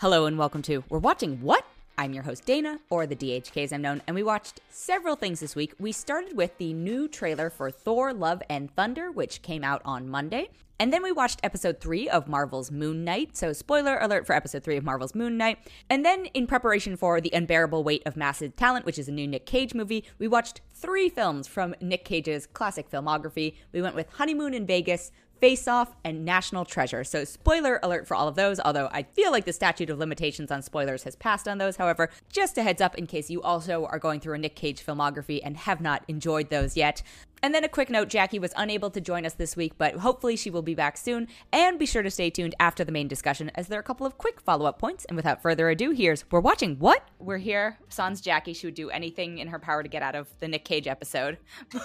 [0.00, 1.64] Hello and welcome to We're Watching What?
[1.98, 5.40] I'm your host Dana, or the DHK as I'm known, and we watched several things
[5.40, 5.74] this week.
[5.80, 10.08] We started with the new trailer for Thor Love and Thunder, which came out on
[10.08, 10.50] Monday.
[10.78, 13.36] And then we watched episode three of Marvel's Moon Knight.
[13.36, 15.58] So, spoiler alert for episode three of Marvel's Moon Knight.
[15.90, 19.26] And then, in preparation for The Unbearable Weight of Massive Talent, which is a new
[19.26, 23.56] Nic Cage movie, we watched three films from Nic Cage's classic filmography.
[23.72, 25.10] We went with Honeymoon in Vegas,
[25.40, 27.04] Face Off, and National Treasure.
[27.04, 30.50] So, spoiler alert for all of those, although I feel like the statute of limitations
[30.50, 31.76] on spoilers has passed on those.
[31.76, 34.84] However, just a heads up in case you also are going through a Nic Cage
[34.84, 37.02] filmography and have not enjoyed those yet.
[37.42, 40.34] And then a quick note Jacque was unable to join us this week, but hopefully
[40.36, 41.28] she will be back soon.
[41.52, 44.06] And be sure to stay tuned after the main discussion, as there are a couple
[44.06, 45.04] of quick follow up points.
[45.04, 47.08] And without further ado, here's We're Watching What?
[47.18, 47.78] We're here.
[47.88, 48.54] Sans Jacque.
[48.54, 51.38] She would do anything in her power to get out of the Nic Cage episode.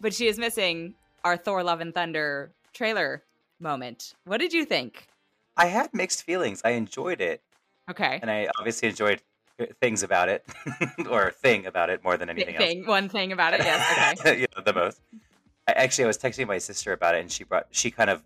[0.00, 0.94] but she is missing
[1.28, 3.22] our Thor Love and Thunder trailer
[3.60, 4.14] moment.
[4.24, 5.08] What did you think?
[5.58, 6.62] I had mixed feelings.
[6.64, 7.42] I enjoyed it,
[7.90, 8.18] Okay.
[8.22, 9.20] and I obviously enjoyed
[9.78, 10.46] things about it,
[11.10, 14.20] or thing about it more than anything Thing, one thing about it, yes.
[14.20, 14.40] Okay.
[14.40, 14.46] else.
[14.56, 15.02] know, the most.
[15.66, 18.22] I, actually, I was texting my sister about it, and she brought she kind of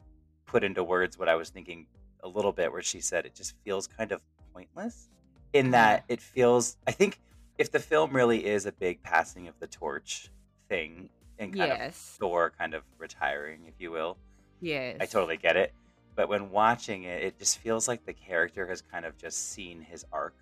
[0.47, 1.87] put into words what I was thinking
[2.23, 4.21] a little bit, where she said it just feels kind of
[4.55, 5.09] pointless
[5.53, 5.71] in mm.
[5.73, 6.77] that it feels.
[6.87, 7.19] I think
[7.59, 10.31] if the film really is a big passing of the torch
[10.69, 11.09] thing
[11.43, 11.95] and kind of.
[11.95, 14.17] Thor kind of retiring, if you will,
[14.61, 14.97] Yes.
[15.01, 15.73] I totally get it.
[16.15, 19.81] But when watching it, it just feels like the character has kind of just seen
[19.83, 20.35] his arc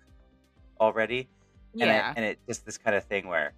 [0.79, 1.27] already.
[1.73, 2.13] And, I- Yeah.
[2.15, 3.53] and it just this kind of thing where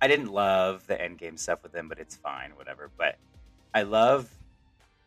[0.00, 2.90] I didn't love the Endgame stuff with him, but it's fine, whatever.
[2.96, 3.16] But
[3.74, 4.30] I love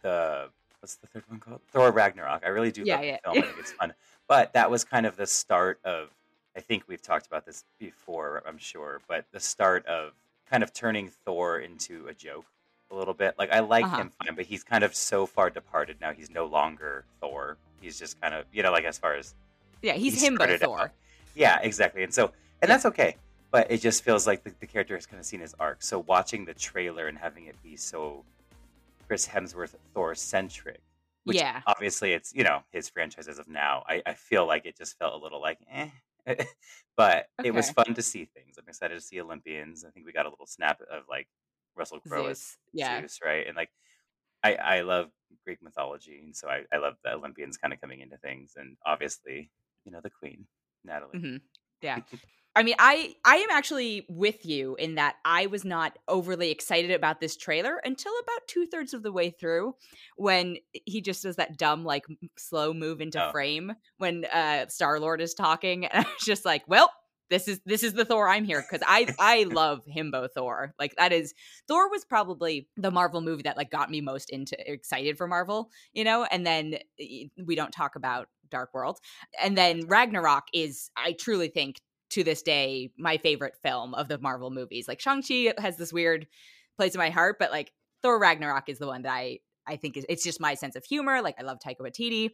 [0.01, 1.61] the what's the third one called?
[1.71, 2.43] Thor Ragnarok.
[2.45, 3.17] I really do Yeah, love yeah.
[3.17, 3.37] the film.
[3.37, 3.93] I think it's fun.
[4.27, 6.09] But that was kind of the start of
[6.55, 10.13] I think we've talked about this before, I'm sure, but the start of
[10.49, 12.45] kind of turning Thor into a joke
[12.91, 13.35] a little bit.
[13.37, 13.97] Like I like Uh-huh.
[13.97, 16.11] him fine, but he's kind of so far departed now.
[16.11, 17.57] He's no longer Thor.
[17.81, 19.35] He's just kind of you know like as far as
[19.81, 20.79] yeah, he's he himbo started Thor.
[20.81, 20.91] out.
[21.35, 22.03] Yeah, exactly.
[22.03, 22.33] And so and
[22.63, 22.67] Yeah.
[22.67, 23.15] that's okay.
[23.51, 25.81] But it just feels like the, the character has kind of seen his arc.
[25.81, 28.23] So watching the trailer and having it be so
[29.07, 30.79] Chris Hemsworth Thor centric,
[31.23, 31.61] which Yeah.
[31.65, 33.83] obviously it's you know his franchise as of now.
[33.87, 35.89] I, I feel like it just felt a little like eh.
[36.97, 38.57] but it was fun to see things.
[38.57, 39.85] I'm excited to see Olympians.
[39.85, 41.27] I think we got a little snap of like
[41.75, 43.01] Russell Crowe as Yeah.
[43.01, 43.47] Zeus, right?
[43.47, 43.69] And like
[44.43, 45.11] I I love
[45.45, 48.77] Greek mythology, and so I I love the Olympians kind of coming into things, and
[48.85, 49.51] obviously
[49.85, 50.47] you know the Queen
[50.83, 51.19] Natalie.
[51.19, 51.37] hmm
[51.81, 52.01] Yeah.
[52.59, 56.91] I mean, I I am actually with you in that I was not overly excited
[56.91, 59.75] about this trailer until about two thirds of the way through,
[60.17, 62.05] when he just does that dumb like
[62.37, 63.31] slow move into Oh.
[63.31, 66.91] frame when uh Star Lord is talking, and I was just like, well.
[67.29, 70.95] This is this is the Thor I'm here because I I love himbo Thor like
[70.95, 71.35] that is
[71.67, 75.69] Thor was probably the Marvel movie that like got me most into excited for Marvel
[75.93, 78.97] you know and then we don't talk about Dark World
[79.39, 81.75] and then Ragnarok is I truly think
[82.09, 84.87] to this day my favorite film of the Marvel movies.
[84.87, 86.27] Like Shang-Chi has this weird
[86.77, 87.71] place in my heart, but like
[88.01, 90.85] Thor Ragnarok is the one that I I think is it's just my sense of
[90.85, 91.21] humor.
[91.21, 92.31] Like I love Taika Waititi.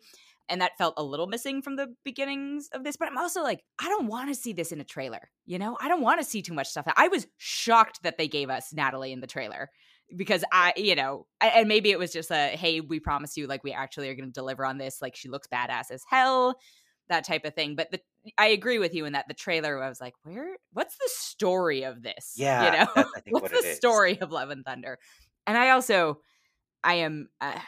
[0.47, 2.97] And that felt a little missing from the beginnings of this.
[2.97, 5.31] But I'm also like, I don't want to see this in a trailer.
[5.47, 6.85] You know, I don't want to see too much stuff.
[6.95, 9.71] I was shocked that they gave us Natalie in the trailer
[10.15, 13.63] because I, you know, and maybe it was just a, hey, we promise you, like,
[13.63, 15.01] we actually are going to deliver on this.
[15.01, 16.59] Like, she looks badass as hell,
[17.09, 17.75] that type of thing.
[17.75, 17.99] But the,
[18.38, 21.83] I agree with you in that the trailer, I was like, where, what's the story
[21.83, 22.33] of this?
[22.38, 23.77] Yeah, You know, that's I think what's what the is.
[23.77, 24.97] story of Love and Thunder?
[25.47, 26.19] And I also,
[26.83, 27.59] I am, uh,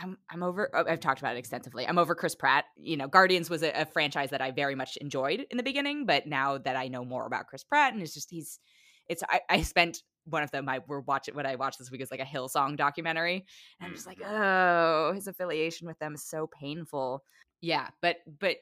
[0.00, 0.70] I'm, I'm over.
[0.74, 1.86] oh, I've talked about it extensively.
[1.86, 2.66] I'm over Chris Pratt.
[2.76, 6.06] You know, Guardians was a, a franchise that I very much enjoyed in the beginning,
[6.06, 8.60] but now that I know more about Chris Pratt, and it's just he's,
[9.08, 10.68] it's I, I spent one of them.
[10.68, 13.44] I we're watching what I watched this week is like a Hillsong documentary,
[13.80, 14.28] and I'm just like, Mhm.
[14.30, 17.24] oh, his affiliation with them is so painful.
[17.60, 18.58] Yeah, but but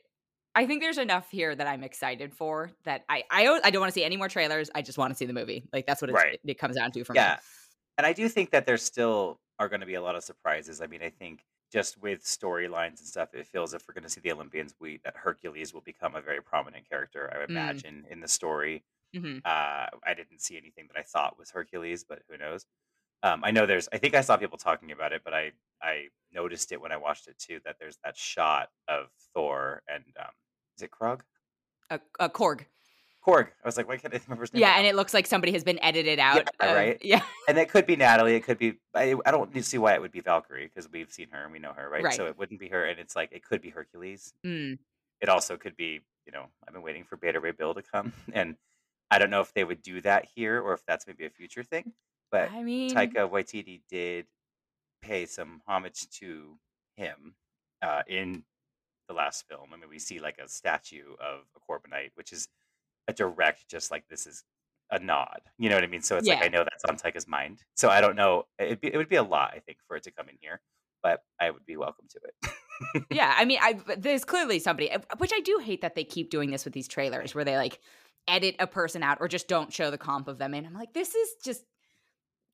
[0.54, 2.70] I think there's enough here that I'm excited for.
[2.84, 4.70] That I I I don't want to see any more trailers.
[4.74, 5.68] I just want to see the movie.
[5.72, 6.40] Like that's what it's, Right.
[6.44, 7.38] it, comes down to for Yeah.
[7.38, 7.40] me.
[7.98, 10.80] And I do think that there still are going to be a lot of surprises.
[10.82, 14.10] I mean, I think just with storylines and stuff, it feels if we're going to
[14.10, 17.32] see the Olympians, we that Hercules will become a very prominent character.
[17.34, 17.82] I would Mm.
[17.82, 18.84] imagine in the story.
[19.14, 22.66] hmm Uh, I didn't see anything that I thought was Hercules, but who knows?
[23.22, 23.88] Um, I know there's.
[23.92, 25.52] I think I saw people talking about it, but I
[25.82, 27.60] I noticed it when I watched it too.
[27.64, 30.30] That there's that shot of Thor and um,
[30.76, 31.20] is it Krog?
[31.90, 32.66] A, a Korg.
[33.26, 33.46] Korg.
[33.46, 34.60] I was like, why can't I remember his name?
[34.60, 34.90] Yeah, right and now?
[34.90, 36.48] it looks like somebody has been edited out.
[36.60, 36.98] Yeah, of- right?
[37.02, 37.22] Yeah.
[37.48, 38.36] and it could be Natalie.
[38.36, 38.74] It could be.
[38.94, 41.58] I, I don't see why it would be Valkyrie because we've seen her and we
[41.58, 42.04] know her, right?
[42.04, 42.14] Right.
[42.14, 44.32] So it wouldn't be her, and it's like it could be Hercules.
[44.44, 44.78] Mm.
[45.20, 46.00] It also could be.
[46.26, 48.56] You know, I've been waiting for Beta Ray Bill to come, and
[49.10, 51.62] I don't know if they would do that here or if that's maybe a future
[51.62, 51.92] thing.
[52.36, 54.26] But I mean, Taika Waititi did
[55.00, 56.58] pay some homage to
[56.96, 57.34] him
[57.80, 58.44] uh, in
[59.08, 59.70] the last film.
[59.72, 62.48] I mean, we see like a statue of a Korbinite, which is
[63.08, 64.44] a direct, just like this is
[64.90, 65.40] a nod.
[65.58, 66.02] You know what I mean?
[66.02, 67.62] So it's like I know that's on Taika's mind.
[67.74, 68.44] So I don't know.
[68.58, 70.60] It'd be, it would be a lot, I think, for it to come in here,
[71.02, 73.06] but I would be welcome to it.
[73.10, 76.28] yeah, I mean, I there's clearly somebody, uh, which I do hate that they keep
[76.28, 77.80] doing this with these trailers, where they like
[78.28, 80.52] edit a person out or just don't show the comp of them.
[80.52, 81.62] And I'm like, this is just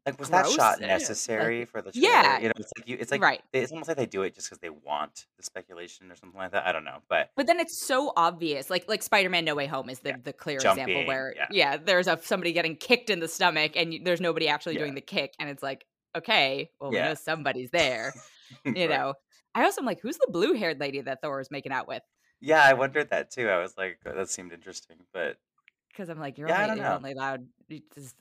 [0.05, 0.57] Like, was that Gross.
[0.57, 2.09] shot necessary for the trailer?
[2.09, 2.39] Yeah.
[2.41, 2.97] You know, it's like you.
[2.99, 3.41] It's like right.
[3.53, 6.51] it's almost like they do it just because they want the speculation or something like
[6.53, 6.67] that.
[6.67, 8.69] I don't know, but But then it's so obvious.
[8.69, 10.17] Like like Spider-Man No Way Home is the, Yeah.
[10.25, 11.47] the clear example Jumping, where yeah.
[11.51, 11.77] yeah.
[11.77, 14.95] there's a somebody getting kicked in the stomach and you, there's nobody actually doing Yeah.
[14.97, 15.85] the kick and it's like,
[16.17, 17.09] okay, well we Yeah.
[17.11, 18.13] know somebody's there,
[18.65, 18.91] you Right.
[18.91, 19.15] know.
[19.55, 22.03] I also am like, who's the blue-haired lady that Thor is making out with?
[22.41, 23.49] Yeah, I wondered that too.
[23.49, 25.37] I was like, that seemed interesting, but
[25.91, 26.97] Because I'm like, you're Yeah, I only don't you're know.
[26.97, 28.15] only allowed this is- this is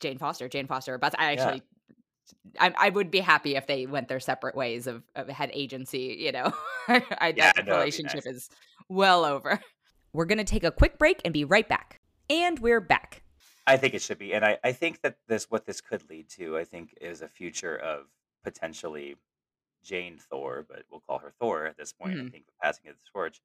[0.00, 0.98] Jane Foster, Jane Foster.
[0.98, 1.42] But I Yeah.
[1.42, 1.62] actually
[2.58, 6.16] I, I would be happy if they went their separate ways of, of had agency,
[6.18, 6.52] you know.
[6.88, 8.34] I Yeah, that no, relationship nice.
[8.34, 8.50] is
[8.88, 9.60] well over.
[10.12, 12.00] We're gonna take a quick break and be right back.
[12.28, 13.22] And we're back.
[13.68, 16.28] I think it should be, and I, I think that this what this could lead
[16.30, 18.06] to, I think, is a future of
[18.42, 19.16] potentially
[19.84, 22.14] Jane Thor, but we'll call her Thor at this point.
[22.14, 22.30] I Mhm.
[22.32, 23.40] think with passing of the torch,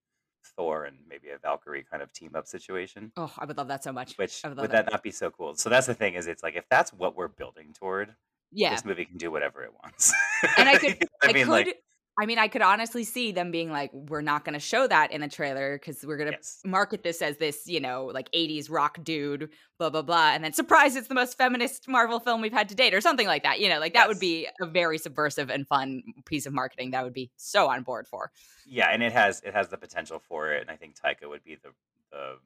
[0.55, 3.11] Thor and maybe a Valkyrie kind of team up situation.
[3.17, 4.17] Oh, I would love that so much.
[4.17, 4.85] Which would would that.
[4.85, 5.55] that not be so cool?
[5.55, 8.15] So that's the thing is, it's like if that's what we're building toward,
[8.51, 8.71] Yeah.
[8.71, 10.13] this movie can do whatever it wants.
[10.57, 11.83] And I could I, I, mean, could like,
[12.19, 15.21] I mean I could honestly see them being like, we're not gonna show that in
[15.21, 18.99] the trailer because we're gonna yes, market this as this, you know, like 80s rock
[19.03, 19.49] dude,
[19.79, 20.31] blah, blah, blah.
[20.31, 23.27] And then surprise, it's the most feminist Marvel film we've had to date, or something
[23.27, 23.59] like that.
[23.59, 27.03] You know, like that would be a very subversive and fun piece of marketing that
[27.03, 28.31] would be so on board for.
[28.67, 31.43] yeah, and it has it has the potential for it, and I think Taika would
[31.43, 31.69] be the
[32.11, 32.37] the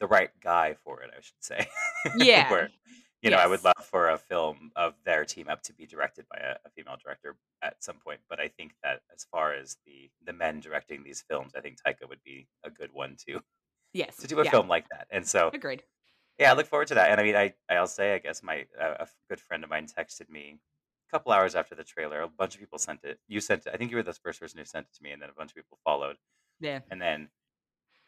[0.00, 1.10] the right guy for it.
[1.16, 1.68] I should say.
[2.16, 2.50] Yeah.
[2.50, 2.70] Where,
[3.22, 6.26] you know, I would love for a film of their team up to be directed
[6.30, 8.20] by a, a female director at some point.
[8.28, 11.78] But I think that as far as the the men directing these films, I think
[11.86, 13.40] Taika would be a good one to
[13.92, 14.16] Yes.
[14.18, 14.50] to do a yeah.
[14.50, 15.06] film like that.
[15.10, 15.82] And so Agreed.
[16.38, 17.10] yeah, I look forward to that.
[17.10, 19.86] And I mean, I I'll say, I guess my uh, a good friend of mine
[19.86, 20.58] texted me
[21.08, 22.22] a couple hours after the trailer.
[22.22, 23.18] A bunch of people sent it.
[23.28, 23.72] You sent it.
[23.74, 25.34] I think you were the first person who sent it to me, and then a
[25.34, 26.16] bunch of people followed.
[26.58, 26.80] Yeah.
[26.90, 27.28] And then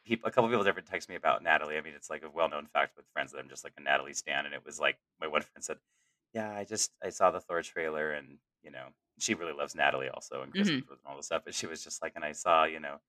[0.05, 1.77] people, a couple people different text me about Natalie.
[1.79, 3.83] I mean, it's like a well known fact with friends that I'm just like a
[3.83, 4.47] Natalie stan.
[4.47, 5.79] And it was like my one friend said,
[6.33, 10.09] "Yeah, I just I saw the Thor trailer, and you know, she really loves Natalie
[10.09, 10.89] also, and Chris Mhm.
[10.89, 13.01] And all this stuff." But she was just like, and I saw, you know.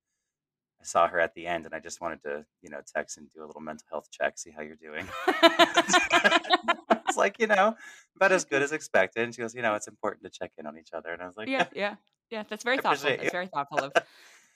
[0.81, 3.30] I saw her at the end, and I just wanted to, you know, text and
[3.31, 5.07] do a little mental health check, see how you're doing.
[5.27, 7.75] it's like, you know,
[8.15, 9.24] about as good as expected.
[9.24, 11.12] And she goes, you know, it's important to check in on each other.
[11.12, 11.95] And I was like, yeah, yeah.
[12.30, 12.44] Yeah.
[12.50, 13.09] That's very thoughtful.
[13.18, 13.94] That's very thoughtful of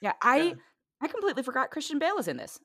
[0.01, 0.13] Yeah.
[0.21, 0.53] I Yeah.
[1.01, 2.59] I completely forgot Christian Bale is in this.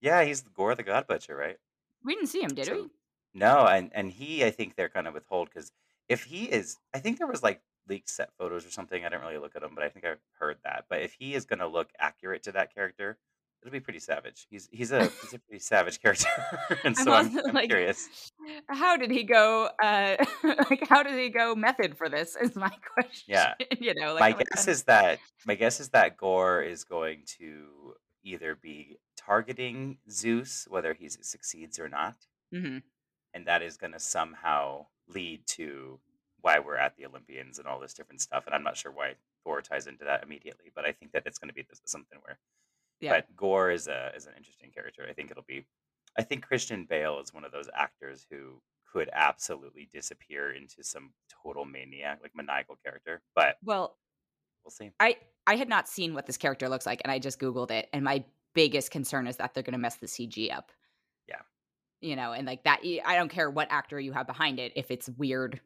[0.00, 1.58] yeah, he's Gorr the God Butcher, right?
[2.04, 2.88] We didn't see him, did we?
[3.34, 5.72] No, and and he, I think they're kind of withhold because
[6.08, 9.04] if he is, I think there was like leaked set photos or something.
[9.04, 10.84] I didn't really look at them, but I think I heard that.
[10.88, 13.18] But if he is going to look accurate to that character,
[13.62, 14.46] it'll be pretty savage.
[14.50, 16.28] He's he's a he's a pretty savage character,
[16.84, 18.30] and I'm so I'm, I'm like, curious.
[18.68, 19.70] How did he go?
[19.82, 22.36] Uh, like, how did he go method for this?
[22.36, 23.24] Is my question.
[23.26, 23.54] Yeah.
[23.78, 26.84] you know, like, my I'm guess I'm- is that my guess is that Gorr is
[26.84, 27.94] going to
[28.24, 32.14] either be targeting Zeus, whether he succeeds or not,
[32.54, 32.82] Mhm.
[33.34, 35.98] and that is going to somehow lead to
[36.40, 38.44] why we're at the Olympians and all this different stuff.
[38.46, 41.38] And I'm not sure why Thor ties into that immediately, but I think that it's
[41.38, 42.38] going to be something where.
[43.02, 43.12] Yeah.
[43.12, 45.04] But Gorr is a is an interesting character.
[45.08, 45.66] I think it'll be.
[46.18, 48.60] I think Christian Bale is one of those actors who
[48.90, 51.12] could absolutely disappear into some
[51.42, 53.22] total maniac, like maniacal character.
[53.34, 53.96] But Well,
[54.64, 54.92] we'll see.
[55.00, 57.88] I I had not seen what this character looks like, and I just googled it,
[57.92, 58.24] and my
[58.54, 60.70] biggest concern is that they're going to mess the CG up.
[61.26, 61.40] Yeah.
[62.00, 64.90] You know, and like that, I don't care what actor you have behind it if
[64.90, 65.60] it's weird.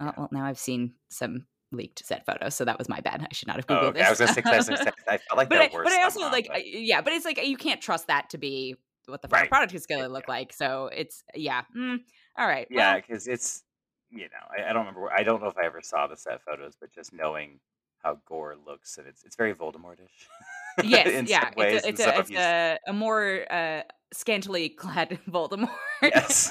[0.00, 0.12] Oh, Yeah.
[0.16, 3.20] well, now I've seen some leaked set photos, so that was my bad.
[3.22, 4.02] I should not have Oh, googled okay.
[4.02, 4.26] I was this.
[4.30, 6.20] gonna say, 'cause I, was gonna say, I felt like but I, but I also
[6.20, 9.28] some, like but- yeah, but it's like you can't trust that to be what the
[9.28, 9.50] final Right.
[9.50, 10.12] product is going to Yeah.
[10.12, 10.52] look like.
[10.52, 11.62] So it's yeah.
[11.76, 11.98] Mm,
[12.38, 12.66] all right.
[12.70, 13.62] yeah, well, because it's
[14.10, 14.26] you know
[14.64, 15.12] I, I don't remember.
[15.12, 17.60] I don't know if I ever saw the set photos, but just knowing
[18.02, 20.28] how Gorr looks and it's it's very Voldemortish.
[20.84, 21.50] yes, yeah.
[21.56, 23.82] ways, it's a, it's, a, it's a, a more uh,
[24.12, 25.68] scantily clad Voldemort.
[26.02, 26.50] yes.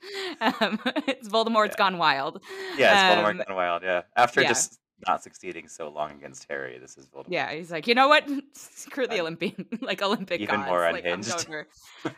[0.40, 1.76] um, it's Voldemort's Yeah.
[1.78, 2.42] gone wild.
[2.76, 3.82] yes, Voldemort Um, gone wild.
[3.82, 4.48] Yeah, after yeah.
[4.48, 7.26] just not succeeding so long against Harry, this is Voldemort.
[7.28, 8.28] Yeah, he's like, you know what?
[8.54, 10.68] Screw the Olympian, like Olympic even gods.
[10.68, 11.46] more unhinged.
[11.46, 11.66] for-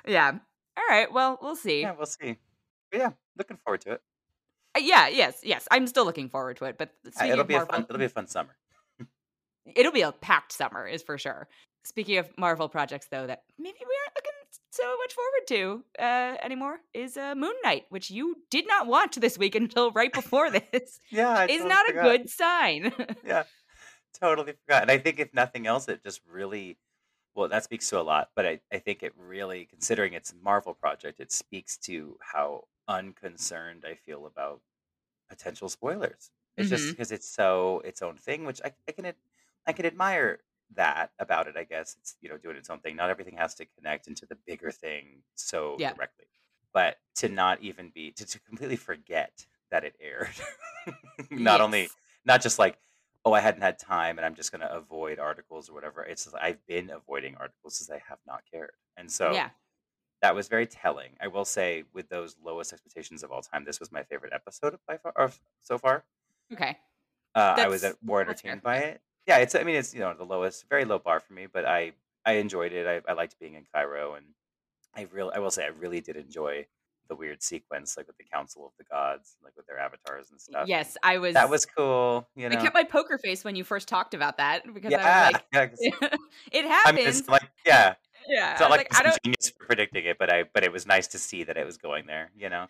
[0.06, 0.32] yeah.
[0.76, 1.12] All right.
[1.12, 1.82] Well, we'll see.
[1.82, 2.38] yeah, we'll see.
[2.90, 4.02] But yeah, looking forward to it.
[4.76, 5.08] Uh, yeah.
[5.08, 5.40] Yes.
[5.42, 5.68] Yes.
[5.70, 6.78] I'm still looking forward to it.
[6.78, 7.82] But speaking it'll be a fun.
[7.88, 8.56] It'll be a fun summer.
[9.66, 11.48] it'll be a packed summer, is for sure.
[11.84, 14.32] Speaking of Marvel projects, though, that maybe we aren't looking
[14.72, 19.16] so much forward to uh, anymore is uh, Moon Knight, which you did not watch
[19.16, 21.00] this week until right before this.
[21.10, 22.92] Yeah, I is totally not a good sign.
[23.22, 23.44] Yeah.
[24.14, 24.82] totally forgot.
[24.82, 26.78] And I think if nothing else, it just really
[27.34, 30.36] well, that speaks to a lot, but I, I think it really, considering it's a
[30.36, 34.62] Marvel project, it speaks to how unconcerned I feel about
[35.28, 36.30] potential spoilers.
[36.56, 39.14] It's just hmm because it's so its own thing, which I, I can
[39.66, 40.40] I can admire
[40.76, 41.56] that about it.
[41.56, 42.96] I guess it's you know doing its own thing.
[42.96, 45.92] Not everything has to connect into the bigger thing so Yeah.
[45.92, 46.26] directly,
[46.72, 50.34] but to not even be to, to completely forget that it aired.
[51.30, 51.88] not only
[52.24, 52.78] not just like
[53.24, 56.02] oh I hadn't had time and I'm just going to avoid articles or whatever.
[56.02, 59.50] It's just, I've been avoiding articles because I have not cared, and so Yeah.
[60.22, 61.12] that was very telling.
[61.20, 64.78] I will say, with those lowest expectations of all time, this was my favorite episode
[64.86, 66.04] by far so far.
[66.52, 66.76] Okay.
[67.34, 69.00] Uh, I was more entertained by it.
[69.26, 69.54] Yeah, it's.
[69.54, 71.92] I mean, it's you know the lowest, very low bar for me, but I
[72.24, 72.86] I enjoyed it.
[72.86, 74.26] I, I liked being in Cairo, and
[74.94, 76.66] I real I will say I really did enjoy
[77.08, 80.40] the weird sequence, like with the Council of the Gods, like with their avatars and
[80.40, 80.66] stuff.
[80.66, 81.34] Yes, I was.
[81.34, 82.26] that was cool.
[82.34, 84.96] You know, I kept my poker face when you first talked about that because I
[84.96, 85.30] was Yeah.
[85.60, 86.08] like, Yeah.
[86.52, 87.94] it I mean, it's like yeah.
[88.28, 88.52] Yeah.
[88.52, 90.72] It's not was like like, I don't genius for predicting it, but I but it
[90.72, 92.30] was nice to see that it was going there.
[92.36, 92.66] You know.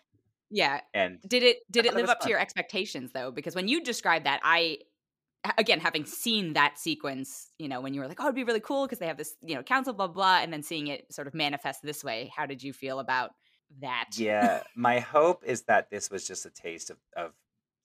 [0.49, 0.81] Yeah.
[0.93, 3.31] And Did it did it live up to your expectations though?
[3.31, 4.79] Because when you described that, I
[5.57, 8.59] again having seen that sequence, you know, when you were like, "Oh, it'd be really
[8.61, 11.27] cool because they have this, you know, council blah blah," and then seeing it sort
[11.27, 13.31] of manifest this way, how did you feel about
[13.81, 14.11] that?
[14.15, 17.33] Yeah, my hope is that this was just a taste of of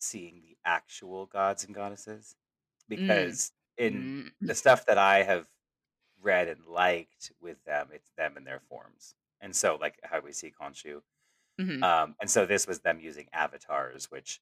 [0.00, 2.36] seeing the actual gods and goddesses
[2.96, 3.38] Mm.
[3.38, 4.12] because in
[4.42, 4.48] Mm.
[4.48, 5.48] the stuff that I have
[6.20, 9.14] read and liked with them, it's them in their forms.
[9.40, 11.02] And so like how we see Khonshu.
[11.58, 11.88] Mhm.
[11.88, 14.40] Um and so this was them using avatars which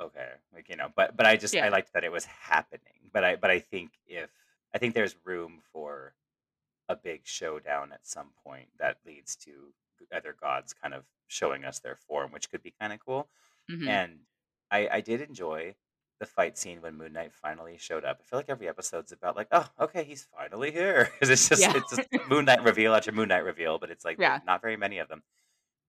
[0.00, 1.68] okay, like you know, but but I just I Yeah.
[1.68, 3.10] liked that it was happening.
[3.12, 4.30] But I but I think if
[4.74, 6.14] I think there's room for
[6.88, 9.72] a big showdown at some point that leads to
[10.12, 13.28] other gods kind of showing us their form, which could be kind of cool.
[13.68, 13.88] Mhm.
[13.88, 14.20] And
[14.70, 15.76] I, I did enjoy
[16.20, 18.18] the fight scene when Moon Knight finally showed up.
[18.20, 21.62] I feel like every episode's about like, oh, okay, he's finally here because it's just
[21.62, 21.72] Yeah.
[21.74, 24.44] it's just Moon Knight reveal after Moon Knight reveal, but it's like there's Yeah.
[24.44, 25.22] not very many of them.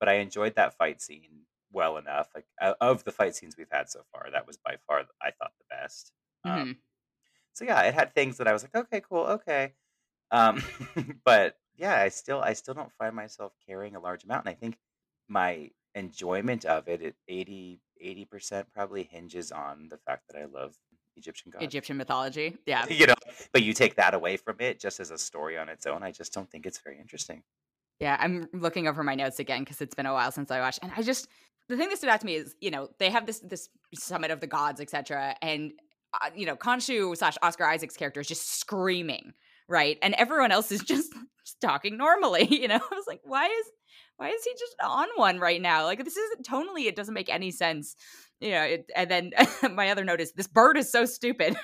[0.00, 2.30] But I enjoyed that fight scene well enough.
[2.34, 2.46] Like
[2.80, 5.64] of the fight scenes we've had so far, that was by far I thought the
[5.70, 6.12] best.
[6.44, 6.82] Um, Mhm.
[7.54, 9.74] so yeah, it had things that I was like, okay, cool, okay.
[10.30, 10.62] Um,
[11.24, 14.58] but yeah, I still I still don't find myself caring a large amount, and I
[14.58, 14.78] think
[15.28, 17.80] my enjoyment of it at 80
[18.30, 20.76] percent probably hinges on the fact that I love
[21.16, 21.66] Egyptian gods.
[21.66, 22.56] Egyptian mythology.
[22.66, 22.86] Yeah.
[22.88, 23.14] You know,
[23.52, 26.12] but you take that away from it just as a story on its own, I
[26.12, 27.44] just don't think it's very interesting.
[28.00, 30.80] Yeah, I'm looking over my notes again because it's been a while since I watched,
[30.82, 31.28] and I just
[31.72, 34.30] the thing that stood out to me is you know they have this this summit
[34.30, 35.72] of the gods, etc., and
[36.20, 39.32] uh, you know Khonshu slash Oscar Isaac's character is just screaming,
[39.68, 41.12] right, and everyone else is just,
[41.44, 42.46] just talking normally.
[42.62, 43.66] You know, I was like, why is
[44.16, 45.84] why is he just on one right now?
[45.84, 47.96] Like this isn't tonally, it doesn't make any sense.
[48.40, 49.32] You know, it, and then
[49.72, 51.56] my other note is this bird is so stupid,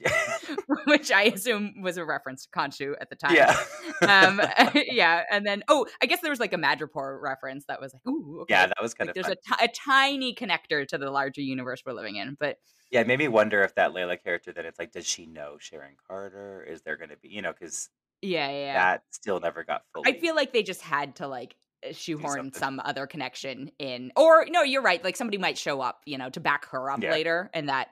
[0.86, 3.56] which I assume was a reference to Khonshu at the time yeah.
[4.02, 4.40] um
[4.74, 8.02] yeah and then oh i guess there was like a madripoor reference that was like
[8.06, 9.58] ooh okay yeah, that was kind like of there's fun.
[9.60, 12.58] a, tiny connector to the larger universe we're living in but
[12.90, 15.56] Yeah, it made me wonder if that Layla character then it's like, does she know
[15.58, 16.66] Sharon Carter?
[16.68, 17.88] Is there gonna be you know, because
[18.22, 18.74] yeah yeah, yeah.
[18.74, 21.56] that still never got fully i feel like they just had to like
[21.92, 26.16] shoehorn some other connection in or no you're right like somebody might show up you
[26.16, 27.12] know to back her up Yeah.
[27.12, 27.88] later and that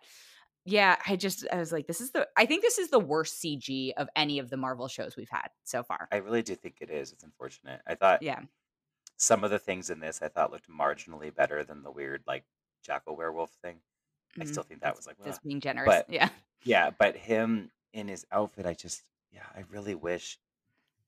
[0.65, 3.43] yeah i just i was like this is the i think this is the worst
[3.43, 6.77] cg of any of the marvel shows we've had so far I really do think
[6.81, 7.13] it is.
[7.13, 7.81] It's unfortunate.
[7.87, 8.41] I thought yeah
[9.17, 12.45] some of the things in this I thought looked marginally better than the weird like
[12.85, 13.77] jackal werewolf thing.
[14.41, 14.49] I Mhm.
[14.49, 16.29] still think that That's- was like, just being generous but yeah
[16.65, 19.03] yeah, but him in his outfit, I just
[19.33, 20.39] yeah, I really wish.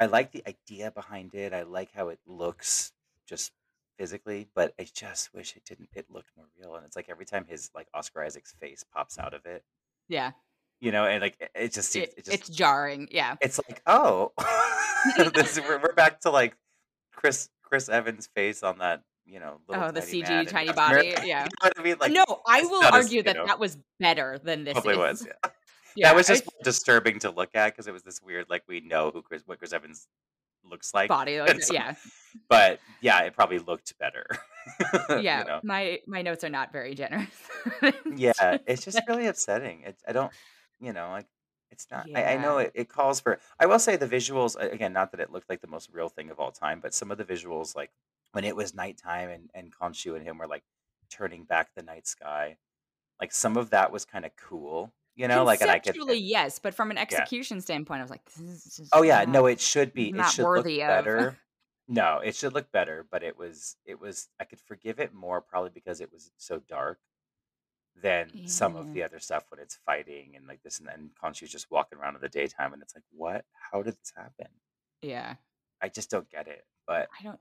[0.00, 1.52] I like the idea behind it.
[1.52, 2.92] I like how it looks
[3.26, 3.52] just
[3.98, 5.88] physically, but I just wish it didn't.
[5.94, 9.18] It looked more real, and it's like every time his like Oscar Isaac's face pops
[9.18, 9.64] out of it,
[10.08, 10.32] yeah
[10.80, 13.58] you know, and like it, it just seems it, it just it's jarring yeah it's
[13.66, 14.32] like oh,
[15.34, 16.56] this we're, we're back to like
[17.12, 21.26] Chris Chris Evans' face on that you know little Oh, the CG tiny body, America.
[21.26, 21.46] yeah.
[21.62, 21.92] you know I mean?
[21.94, 24.74] Uh, like no, I will not as, argue that know, that was better than this
[24.74, 24.98] probably is.
[24.98, 25.26] was.
[25.26, 25.50] Yeah.
[25.96, 28.64] Yeah, that was I- just disturbing to look at because it was this weird, like
[28.66, 30.08] we know who Chris, what Chris Evans
[30.68, 31.40] looks like, body.
[31.60, 31.94] So- yeah,
[32.48, 34.26] but yeah, it probably looked better.
[35.20, 35.40] yeah.
[35.40, 35.60] you know?
[35.62, 37.28] My my notes are not very generous.
[38.14, 39.82] yeah, it's just really upsetting.
[39.84, 40.32] It's I don't,
[40.80, 41.26] you know, like
[41.70, 42.06] it's not.
[42.14, 43.38] I, I know it, it calls for.
[43.58, 44.92] I will say the visuals again.
[44.92, 47.18] Not that it looked like the most real thing of all time, but some of
[47.18, 47.90] the visuals, like
[48.32, 50.62] when it was nighttime and and Khonshu and him were like
[51.10, 52.56] turning back the night sky,
[53.20, 54.92] like some of that was kind of cool.
[55.16, 55.78] You know, like and I.
[55.78, 59.18] Conceptually, yes, but from an execution standpoint, I was like, this is just Oh yeah,
[59.20, 60.08] not- no, it should be.
[60.10, 61.38] It should look of- better.
[61.86, 65.40] No, it should look better, but it was it was I could forgive it more
[65.40, 66.98] probably because it was so dark.
[68.02, 71.52] than some of the other stuff when it's fighting and like this and then Khonshu's
[71.52, 73.44] just walking around in the daytime and it's like, what?
[73.70, 74.48] How did this happen?
[75.00, 75.34] Yeah.
[75.80, 76.64] I just don't get it.
[76.88, 77.38] But I don't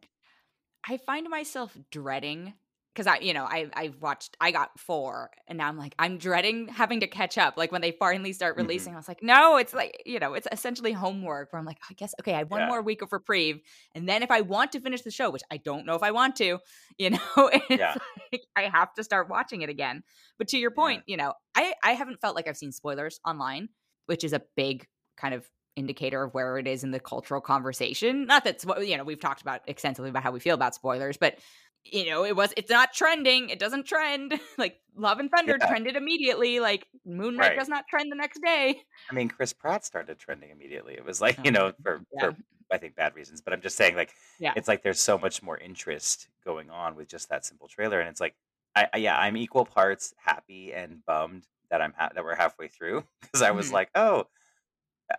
[0.88, 2.54] I find myself dreading
[2.94, 6.18] because I, you know, I I've watched I got four and now I'm like, I'm
[6.18, 7.58] dreading having to catch up.
[7.58, 8.58] Like when they finally start Mhm.
[8.58, 11.80] releasing, I was like, no, it's like, you know, it's essentially homework where I'm like,
[11.90, 12.68] I guess okay, I have one Yeah.
[12.68, 13.62] more week of reprieve.
[13.96, 16.12] And then if I want to finish the show, which I don't know if I
[16.12, 16.60] want to,
[16.98, 17.20] you know,
[17.76, 17.98] Yeah.
[18.32, 20.04] like I have to start watching it again.
[20.38, 20.98] But to your Yeah.
[20.98, 23.70] point, you know, I I haven't felt like I've seen spoilers online,
[24.06, 28.26] which is a big kind of indicator of where it is in the cultural conversation.
[28.28, 31.18] Not that's what you know, we've talked about extensively about how we feel about spoilers,
[31.18, 31.40] but
[31.86, 33.50] you know, it was it's not trending.
[33.50, 34.40] It doesn't trend.
[34.58, 35.68] like Love and Thunder Yeah.
[35.68, 36.60] trended immediately.
[36.60, 37.60] Like Moon Knight Right.
[37.60, 38.82] does not trend the next day.
[39.10, 40.94] I mean, Chris Pratt started trending immediately.
[40.96, 42.30] It was like, Oh, you know, for, yeah.
[42.30, 42.38] for
[42.72, 44.56] I think bad reasons, but I'm just saying like Yeah.
[44.56, 48.10] it's like there's so much more interest going on with just that simple trailer and
[48.10, 48.36] it's like
[48.76, 52.68] I, I yeah, I'm equal parts happy and bummed that I'm ha- that we're halfway
[52.70, 53.74] through because I was Mhm.
[53.74, 54.26] like, "Oh,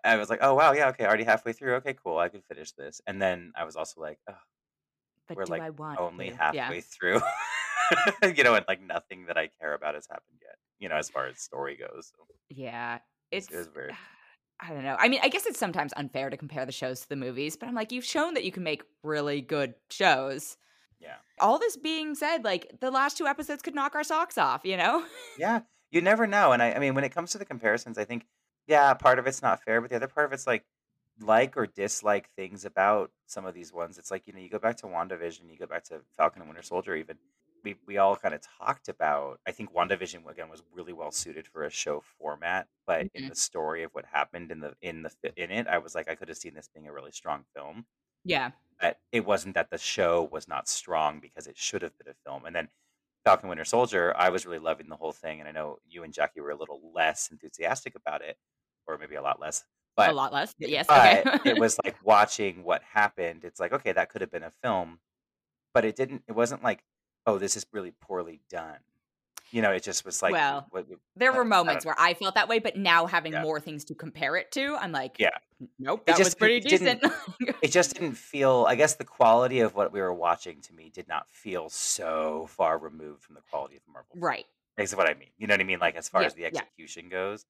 [0.05, 1.75] I was like, "Oh, wow, yeah, okay, already halfway through.
[1.77, 2.19] Okay, cool.
[2.19, 4.37] I can finish this." And then I was also like, "Oh,
[5.29, 6.37] But we're do like I want only to?
[6.37, 6.81] halfway Yeah.
[6.81, 7.21] through."
[8.37, 11.11] you know, and like nothing that I care about has happened yet, you know, as
[11.11, 12.13] far as story goes.
[12.17, 12.99] So Yeah.
[13.31, 13.95] it's, It's it weird.
[14.61, 14.97] I don't know.
[14.99, 17.69] I mean, I guess it's sometimes unfair to compare the shows to the movies, but
[17.69, 20.57] I'm like, you've shown that you can make really good shows.
[21.01, 21.17] Yeah.
[21.41, 24.77] All this being said, like the last two episodes could knock our socks off, you
[24.77, 25.05] know?
[25.37, 26.53] Yeah, you never know.
[26.53, 28.27] And I, I mean, when it comes to the comparisons, I think,
[28.69, 30.65] yeah, part of it's not fair, but the other part of it's like,
[31.21, 33.99] like or dislike things about some of these ones.
[33.99, 36.49] It's like, you know, you go back to WandaVision, you go back to Falcon and
[36.49, 37.19] Winter Soldier, even.
[37.63, 41.47] We, we all kind of talked about, I think WandaVision, again, was really well suited
[41.49, 43.29] for a show format, but in Mhm.
[43.29, 45.11] the story of what happened in the, in the,
[45.43, 47.87] in it, I was like, I could have seen this being a really strong film.
[48.25, 48.53] Yeah.
[48.81, 52.15] But it wasn't that the show was not strong because it should have been a
[52.15, 52.45] film.
[52.45, 52.69] And then
[53.25, 56.13] Falcon Winter Soldier, I was really loving the whole thing, and I know you and
[56.13, 58.39] Jacque were a little less enthusiastic about it,
[58.87, 59.65] or maybe a lot less.
[59.99, 60.55] A lot less.
[60.59, 60.87] Yes.
[60.89, 61.51] but Okay.
[61.51, 63.45] it was like watching what happened.
[63.45, 64.99] It's like okay, that could have been a film,
[65.73, 66.23] but it didn't.
[66.29, 66.83] It wasn't like
[67.27, 68.77] oh, this is really poorly done.
[69.51, 72.07] You know, it just was like Well, what, what- there I- were moments don't where
[72.07, 73.43] I felt that way, but now having Yeah.
[73.43, 75.31] more things to compare it to, I'm like, yeah.
[75.79, 77.05] nope, It that was just pretty it decent.
[77.63, 78.67] It just didn't feel.
[78.69, 82.47] I guess the quality of what we were watching to me did not feel so
[82.51, 84.11] far removed from the quality of Marvel.
[84.17, 84.45] right.
[84.77, 85.29] That's what I mean.
[85.39, 85.79] You know what I mean?
[85.79, 86.49] Like as far Yeah, as the yeah.
[86.49, 87.47] execution goes.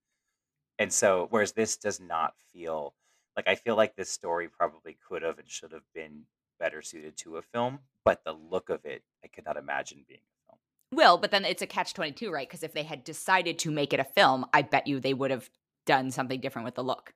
[0.79, 2.95] And so, whereas this does not feel
[3.37, 6.23] like I feel like this story probably could have and should have been
[6.59, 10.21] better suited to a film, but the look of it, I could not imagine being
[10.21, 10.59] a film.
[10.93, 12.49] Well, but then it's a catch 22, right?
[12.49, 15.31] Because if they had decided to make it a film, I bet you they would
[15.31, 15.49] have
[15.87, 17.13] done something different with the look.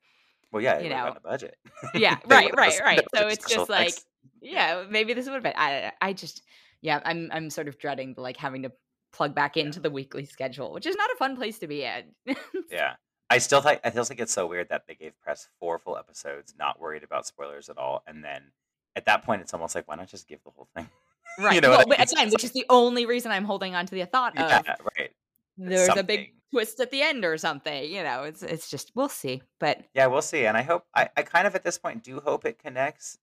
[0.51, 0.97] Well, yeah, You know.
[0.97, 1.57] gotten a budget.
[1.95, 3.01] Yeah, right, right, right.
[3.15, 4.07] So it's just like, effects.
[4.41, 5.53] yeah, maybe this would have been.
[5.57, 6.43] I, I just,
[6.81, 8.73] yeah, I'm, I'm sort of dreading the, like having to
[9.13, 12.07] plug back into the weekly schedule, which is not a fun place to be at.
[12.71, 12.95] Yeah.
[13.31, 15.97] I still think I still think it's so weird that they gave press four full
[15.97, 18.53] episodes, not worried about spoilers at all, and then
[18.97, 20.89] at that point, it's almost like why not just give the whole thing?
[21.39, 21.63] right.
[21.63, 22.01] know well, I mean?
[22.01, 24.67] Again, which is the only reason I'm holding on to the thought Yeah, of
[24.99, 25.11] right.
[25.57, 27.91] there's a big twist at the end or something.
[27.91, 29.43] You know, it's, it's just we'll see.
[29.61, 30.47] But Yeah, we'll see.
[30.47, 33.19] And I hope I, I kind of at this point do hope it connects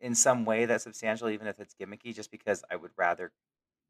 [0.00, 3.32] in some way that's substantial, even if it's gimmicky, just because I would rather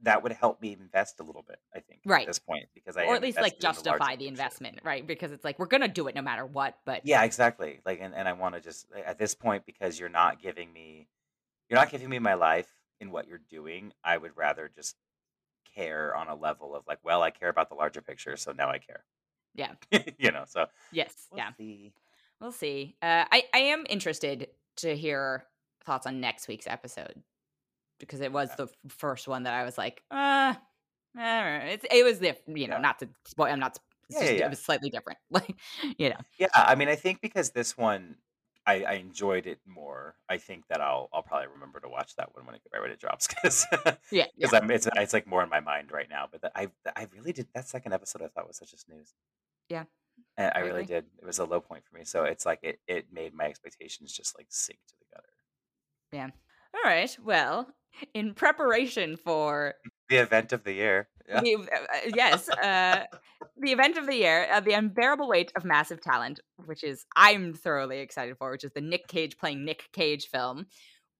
[0.03, 2.23] that would help me invest a little bit, I think, Right.
[2.23, 2.69] at this point.
[2.75, 5.07] Because I or at least like invested in justify the investment, right?
[5.07, 6.79] Because it's like we're gonna do it no matter what.
[6.85, 7.81] But Yeah, exactly.
[7.85, 11.09] Like and, and I want to just at this point because you're not giving me
[11.69, 12.69] you're not giving me my life
[13.01, 14.97] in what you're doing, I would rather just
[15.75, 18.71] care on a level of like, well, I care about the larger picture, so now
[18.71, 19.05] I care.
[19.55, 19.73] Yeah.
[20.19, 21.93] you know, so yes, we'll yeah, see.
[22.41, 22.97] we'll see.
[23.03, 25.45] Uh, I I am interested to hear
[25.85, 27.23] thoughts on next week's episode
[27.99, 28.57] because it was Yeah.
[28.57, 30.55] the first one that I was like, uh,
[31.17, 32.81] it's it was the you know Yeah.
[32.81, 33.47] not to spoil.
[33.53, 33.79] I'm not.
[34.11, 34.47] Yeah, yeah, just yeah.
[34.47, 35.19] it was slightly different.
[35.31, 35.55] Like
[35.99, 38.17] you know, Yeah, I mean, I think because this one,
[38.67, 40.17] I, I enjoyed it more.
[40.29, 42.91] I think that I'll I'll probably remember to watch that one when it right when
[42.91, 43.67] it drops because
[44.11, 44.49] yeah, yeah.
[44.53, 46.27] I'm it's it's like more in my mind right now.
[46.31, 48.23] But the, I I really did that second episode.
[48.23, 49.15] I thought was such a snooze.
[49.69, 49.85] Yeah.
[50.37, 51.05] and I really did.
[51.21, 52.05] It was a low point for me.
[52.05, 55.29] So it's like it it made my expectations just like sink to the gutter.
[56.75, 57.17] All right.
[57.25, 57.69] Well,
[58.15, 59.75] in preparation for
[60.09, 61.09] The event of the year.
[61.29, 61.41] Yeah.
[61.41, 63.05] the, uh, yes, uh,
[63.59, 67.53] the event of the year, uh, the unbearable weight of massive talent, which is I'm
[67.53, 70.67] thoroughly excited for, which is the Nic Cage playing Nic Cage film.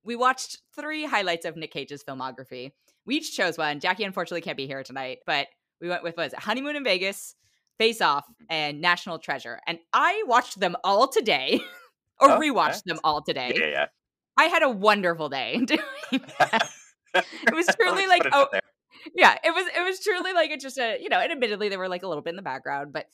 [0.05, 2.73] We watched three highlights of Nic Cage's filmography.
[3.05, 3.81] We each chose one.
[3.81, 5.49] Jacque unfortunately can't be here tonight, but
[5.81, 7.35] we went with was it, Honeymoon in Vegas,
[7.79, 11.61] Face Off, and National Treasure, and I watched them all today,
[12.21, 13.53] or Oh, rewatched them all today.
[13.55, 13.87] Yeah, yeah.
[14.39, 15.81] I had a wonderful day doing
[16.39, 16.71] that.
[17.15, 18.49] It was truly like, oh,
[19.15, 21.79] yeah, it was it was truly like it just a you know, and admittedly they
[21.79, 23.07] were like a little bit in the background, but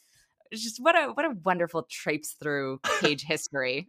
[0.50, 3.88] it's just what a what a wonderful traipse through Cage history.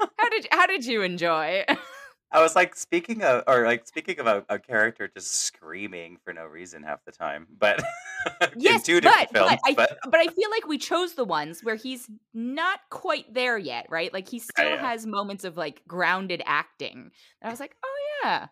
[0.00, 1.64] How did how did you enjoy?
[2.32, 6.32] I was like speaking of, or like speaking of a, a character just screaming for
[6.32, 7.82] no reason half the time, but
[8.42, 9.50] in yes, two but different films.
[9.50, 13.32] but I But but I feel like we chose the ones where he's not quite
[13.32, 14.12] there yet, right?
[14.12, 17.10] Like he still yeah, has moments of like grounded acting.
[17.40, 18.46] And I was like, oh yeah,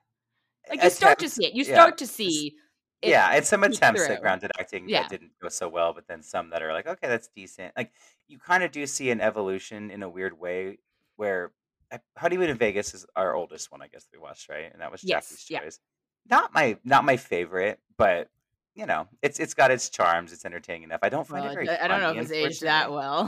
[0.68, 1.54] like you start to see it.
[1.54, 2.56] You yeah, start to see
[3.02, 6.06] it yeah, and some attempts at grounded acting Yeah, that didn't go so well, but
[6.06, 7.72] then some that are like, okay, that's decent.
[7.76, 7.92] Like
[8.28, 10.78] you kind of do see an evolution in a weird way
[11.16, 11.52] where
[11.92, 14.70] uh, Honeymoon in Vegas is our oldest one, I guess we watched, right?
[14.72, 15.60] And that was yes, Jacque's yeah.
[15.60, 15.78] choice.
[16.28, 18.28] Not my not my favorite, but
[18.74, 20.32] you know, it's it's got its charms.
[20.32, 21.00] It's entertaining enough.
[21.02, 23.26] I don't find Well, it very I I don't know if it's aged that well.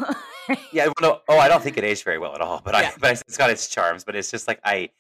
[0.73, 2.61] Yeah, well, no, oh, I don't think it aged very well at all.
[2.65, 4.05] But I, but it's got its charms.
[4.05, 4.91] But it's just like I,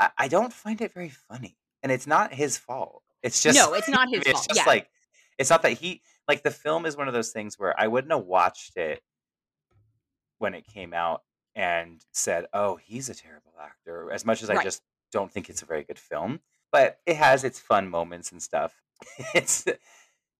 [0.00, 3.02] I, I don't find it very funny, and it's not his fault.
[3.22, 4.48] It's just, No, it's not his it's fault.
[4.48, 4.64] just Yeah.
[4.66, 4.88] like,
[5.38, 8.12] it's not that he like the film is one of those things where I wouldn't
[8.12, 9.02] have watched it
[10.38, 11.22] when it came out
[11.58, 15.62] and said, "Oh, he's a terrible actor," as much as I just don't think it's
[15.62, 16.40] a very good film.
[16.72, 18.80] But it has its fun moments and stuff.
[19.34, 19.66] it's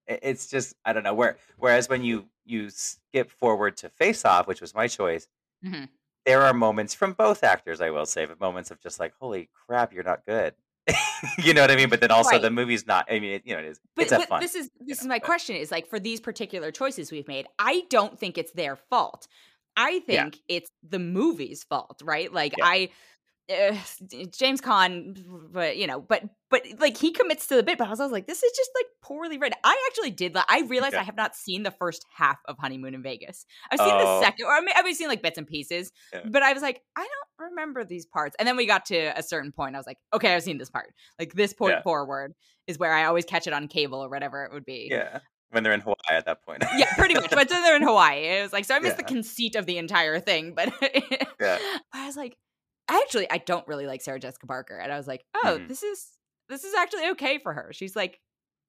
[0.06, 1.38] it's just I don't know where.
[1.58, 5.28] Whereas when you you skip forward to Face Off, which was my choice,
[5.62, 9.14] hmm there are moments from both actors, I will say, but moments of just like,
[9.20, 10.54] "Holy crap, you're not good."
[11.38, 11.90] you know what I mean?
[11.90, 12.42] But then also Right.
[12.42, 13.06] the movie's not.
[13.10, 13.80] I mean, it, you know, it is.
[13.96, 14.40] But It's a but fun.
[14.40, 17.10] this is You this know, is my but question is like for these particular choices
[17.10, 19.26] we've made, I don't think it's their fault.
[19.78, 22.32] I yeah, think it's the movie's fault, right?
[22.32, 22.90] Like yeah, I
[23.50, 23.76] uh,
[24.36, 25.16] James Caan,
[25.52, 28.04] but you know, but but like he commits to the bit, but I was, I
[28.04, 29.58] was like, this is just like poorly written.
[29.64, 30.34] I actually did.
[30.34, 31.00] Like, I realized yeah.
[31.00, 33.46] I have not seen the first half of Honeymoon in Vegas.
[33.70, 36.20] I've seen the Oh, second, or I mean, I've seen like bits and pieces, yeah,
[36.26, 38.36] but I was like, I don't remember these parts.
[38.38, 39.76] And then we got to a certain point.
[39.76, 40.92] I was like, okay, I've seen this part.
[41.18, 42.34] Like this point yeah, forward
[42.66, 44.88] is where I always catch it on cable or whatever it would be.
[44.90, 45.20] yeah.
[45.50, 46.62] When they're in Hawaii at that point.
[46.76, 47.30] Yeah, pretty much.
[47.30, 48.24] But then they're in Hawaii.
[48.24, 50.54] It was like, so I missed the conceit of the entire thing.
[50.54, 50.72] But
[51.40, 51.58] yeah.
[51.92, 52.36] I was like,
[52.88, 54.76] actually, I don't really like Sarah Jessica Parker.
[54.76, 56.06] And I was like, oh, hmm this is
[56.48, 57.70] this is actually okay for her.
[57.72, 58.20] She's like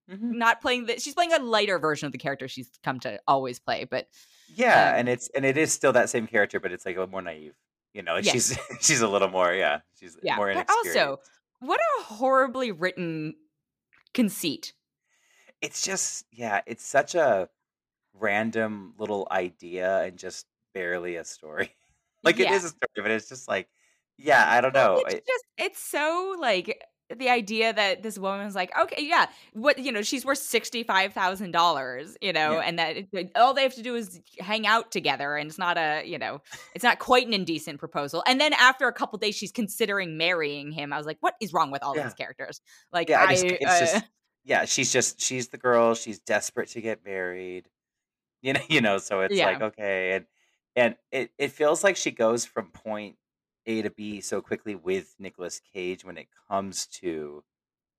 [0.10, 3.20] hmm not playing the she's playing a lighter version of the character she's come to
[3.28, 3.84] always play.
[3.84, 4.08] But
[4.48, 7.00] Yeah, um and it's and it is still that same character, but it's like a
[7.00, 7.56] little more naive.
[7.94, 8.32] You know, yes.
[8.32, 9.54] she's she's a little more.
[9.54, 10.36] Yeah, she's Yeah.
[10.38, 11.20] more But also,
[11.60, 13.36] what a horribly written
[14.14, 14.74] conceit.
[15.62, 17.50] It's just yeah, it's such a
[18.14, 21.76] random little idea and just barely a story.
[22.24, 22.56] like it Yeah.
[22.56, 23.68] is a story, but it's just like
[24.18, 25.02] yeah, I don't know.
[25.06, 26.82] it's I, just it's so like
[27.16, 30.84] the idea that this woman woman's like, okay, yeah, what you know, she's worth sixty
[30.84, 34.22] five thousand dollars, you know, yeah, and that it- all they have to do is
[34.40, 36.42] hang out together, and it's not a, you know,
[36.76, 38.24] it's not quite an indecent proposal.
[38.28, 40.94] And then after a couple days, she's considering marrying him.
[40.94, 42.62] I was like, what is wrong with all yeah, these characters?
[42.92, 43.22] Like, yeah.
[43.24, 44.06] I just I, it's uh, just
[44.50, 45.94] yeah, she's just she's the girl.
[45.94, 47.70] She's desperate to get married.
[48.42, 48.98] You know, you know.
[48.98, 50.26] So it's like okay, and
[50.76, 53.16] and it it feels like she goes from point
[53.68, 57.44] A to B so quickly with Nicolas Cage when it comes to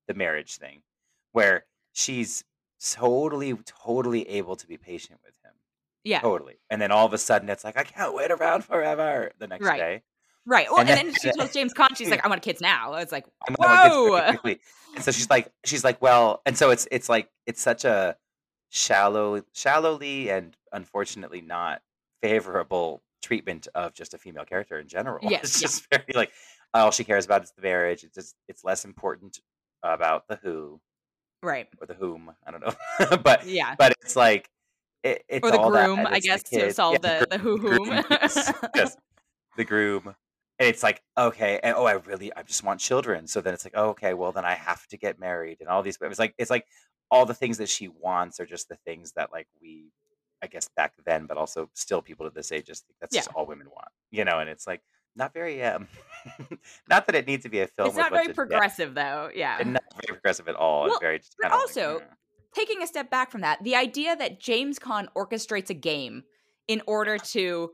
[0.09, 0.83] the marriage thing,
[1.31, 2.45] where she's
[2.85, 5.53] totally totally able to be patient with him,
[6.03, 9.31] yeah, totally, and then all of a sudden it's like I can't wait around forever
[9.39, 10.03] the next right, day,
[10.47, 10.67] right.
[10.71, 12.95] Well, and and then then she tells James Caan, she's like, I want kids now.
[12.95, 16.43] It's like, I'm gonna want kids really whoa, and so she's like she's like well,
[16.47, 18.17] and so it's it's like it's such a
[18.71, 21.83] shallow shallowly and unfortunately not
[22.23, 25.19] favorable treatment of just a female character in general.
[25.31, 26.33] yes, It's yeah, just very like
[26.75, 28.05] all she cares about is the marriage.
[28.05, 29.41] It's just it's less important
[29.83, 30.81] about the who
[31.43, 32.33] right, or the whom.
[32.47, 33.75] I don't know, but yeah.
[33.79, 34.49] but it's like
[35.03, 37.57] it, it's Or the groom, I guess, to kid, yeah, solve the the the who
[37.57, 38.05] whom.
[38.75, 38.97] yes,
[39.57, 40.15] the groom.
[40.61, 43.27] And it's like okay, and oh, I really, I just want children.
[43.27, 45.83] So then it's like, oh, okay, well then I have to get married, and all
[45.83, 45.97] these.
[46.01, 46.67] It's like it's like
[47.11, 49.87] all the things that she wants are just the things that like we,
[50.43, 53.23] I guess back then, but also still people to this age just think that's yeah.
[53.23, 54.39] just all women want, you know.
[54.39, 54.83] And it's like
[55.17, 55.89] not very um,
[56.91, 58.95] not that it needs to be a film It's not very bunch of depth, progressive
[58.95, 59.31] though.
[59.35, 59.57] Yeah.
[59.59, 61.69] and not very progressive at all, Well, very just but kind of like.
[61.69, 62.05] also mm.
[62.55, 66.25] taking a step back from that, the idea that James Caan orchestrates a game
[66.69, 67.71] in order to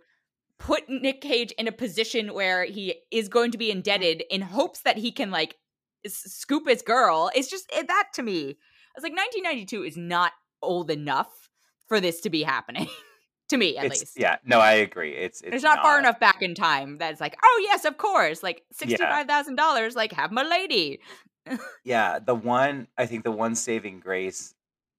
[0.59, 4.81] put Nic Cage in a position where he is going to be indebted in hopes
[4.83, 5.57] that he can like
[6.05, 8.51] s- scoop his girl It's just eh, that to me.
[8.51, 11.51] I was like 1992 is not old enough
[11.87, 12.89] for this to be happening.
[13.49, 14.19] to me at It's least.
[14.19, 15.13] yeah, no, I agree.
[15.15, 17.97] It's it's It's not far enough back in time that it's like, oh yes, of
[17.97, 20.99] course, like Yeah, sixty-five thousand dollars, like have my lady.
[21.85, 22.19] yeah.
[22.19, 24.55] The one I think the one saving grace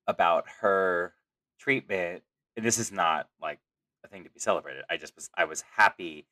[0.07, 1.13] about her
[1.59, 2.23] treatment,
[2.55, 3.59] and this is not like
[4.07, 4.83] a thing to be celebrated.
[4.89, 6.27] I just was I was happy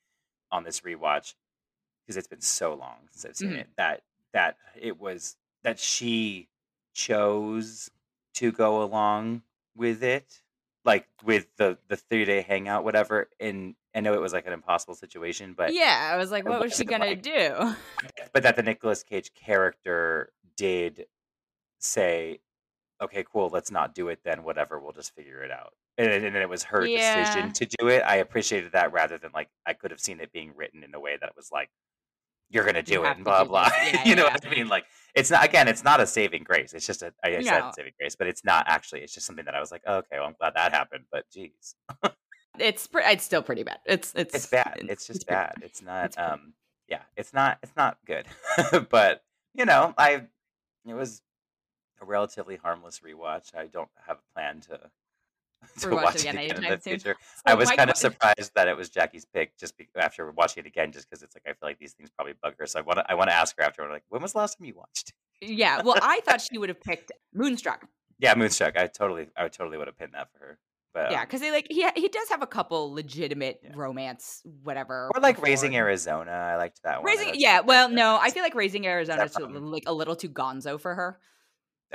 [0.51, 1.35] on this rewatch
[2.03, 3.61] because it's been so long since I've seen Mhm.
[3.61, 6.49] it that that it was that she
[6.93, 7.89] chose
[8.35, 9.43] to go along
[9.75, 10.41] with it,
[10.83, 13.29] like with the the three day hangout, whatever.
[13.39, 16.61] And I know it was like an impossible situation, but yeah, I was like, what
[16.61, 17.75] was she gonna like do?
[18.33, 21.07] but that the Nicolas Cage character did
[21.79, 22.39] say,
[23.01, 24.43] "Okay, cool, let's not do it then.
[24.43, 26.97] Whatever, we'll just figure it out." And, and it was her Yeah.
[26.97, 28.03] decision to do it.
[28.05, 30.99] I appreciated that rather than like I could have seen it being written in a
[30.99, 31.69] way that it was like,
[32.49, 33.69] "You're gonna You do it," and blah blah.
[33.83, 34.33] Yeah, you know yeah.
[34.33, 34.67] what I mean?
[34.67, 36.73] Like it's not again, it's not a saving grace.
[36.73, 37.71] It's just a I said No.
[37.75, 39.01] saving grace, but it's not actually.
[39.01, 41.29] It's just something that I was like, oh, "Okay, well, I'm glad that happened." But
[41.31, 41.75] geez,
[42.59, 43.79] It's pre- it's still pretty bad.
[43.85, 44.77] It's it's it's bad.
[44.81, 45.53] It's just pretty bad.
[45.61, 46.05] It's not.
[46.07, 46.53] It's um,
[46.89, 47.57] yeah, it's not.
[47.63, 48.25] It's not good.
[48.89, 50.27] but you know, I
[50.85, 51.21] it was
[52.01, 53.55] a relatively harmless rewatch.
[53.55, 54.91] I don't have a plan to
[55.79, 56.99] to Rewatch watch it again again anytime the soon.
[56.99, 57.15] future.
[57.45, 60.67] I was kind of surprised that it was Jacque's pick just be- after watching it
[60.67, 62.65] again, just because it's like I feel like these things probably bug her.
[62.67, 63.89] So I want to I want to ask her after.
[63.89, 65.13] Like, when was the last time you watched?
[65.41, 67.87] Yeah, well, I thought she would have picked Moonstruck.
[68.19, 68.77] Yeah, Moonstruck.
[68.77, 70.57] I totally I totally would have pinned that for her.
[70.93, 73.71] But Yeah, um, because like he he does have a couple legitimate Yeah.
[73.75, 75.11] romance, whatever.
[75.13, 75.75] or like Raising.
[75.75, 76.31] Arizona.
[76.31, 77.11] I liked that one.
[77.11, 77.59] Raising, yeah.
[77.59, 81.19] Well, no, I feel like Raising Arizona is like a little too gonzo for her.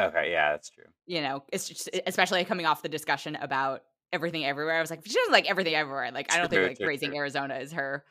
[0.01, 0.85] Okay, yeah, that's true.
[1.07, 3.83] You know, it's just, especially coming off the discussion about
[4.13, 4.77] everything everywhere.
[4.77, 6.11] I was like, she doesn't like everything everywhere.
[6.13, 7.19] Like, I don't True, think like true, Raising true.
[7.19, 8.05] Arizona is her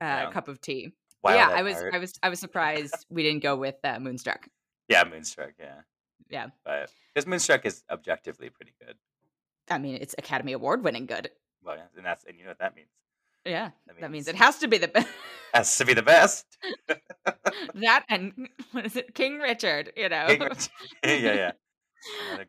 [0.00, 0.30] uh, Yeah.
[0.30, 0.92] cup of tea.
[1.26, 1.76] Yeah, I was.
[1.92, 4.48] I was, I was surprised we didn't go with uh, Moonstruck.
[4.88, 5.52] Yeah, Moonstruck.
[5.58, 5.80] Yeah,
[6.28, 8.96] Yeah, but because Moonstruck is objectively pretty good.
[9.70, 11.30] I mean, it's Academy Award winning good.
[11.62, 12.90] Well, yeah, and that's and you know what that means.
[13.44, 15.08] Yeah, That that means means- it has to be the best.
[15.52, 16.46] Has to be the best.
[17.74, 18.32] that and
[18.72, 19.92] what is it, King Richard?
[19.96, 20.26] You know.
[20.28, 20.68] King Richard.
[21.04, 21.52] yeah, yeah.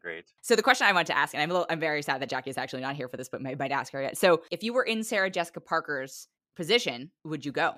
[0.02, 0.26] Great.
[0.42, 2.30] So the question I want to ask, and I'm a little, I'm very sad that
[2.30, 4.18] Jacque is actually not here for this, but I might ask her yet.
[4.18, 7.76] So if you were in Sarah Jessica Parker's position, would you go?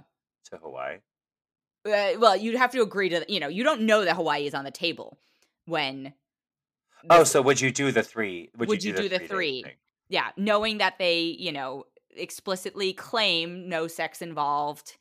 [0.52, 0.98] To Hawaii.
[1.86, 4.54] Uh, well, you'd have to agree to, you know, you don't know that Hawaii is
[4.54, 5.18] on the table
[5.66, 6.14] when.
[7.10, 8.50] Oh, so would you do the three?
[8.58, 9.66] Would, Would you you do, the three-day three?
[10.10, 11.84] yeah, knowing that they, you know,
[12.20, 14.98] explicitly claim no sex involved,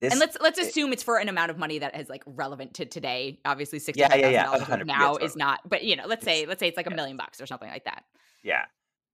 [0.00, 2.22] This, and let's let's it- assume it's for an amount of money that is like
[2.26, 3.40] relevant to today.
[3.44, 5.60] Obviously, sixty Yeah, yeah, yeah, dollars now yeah, is not.
[5.68, 7.84] But you know, let's say let's say it's like a million bucks or something like
[7.84, 8.04] that.
[8.42, 8.64] yeah.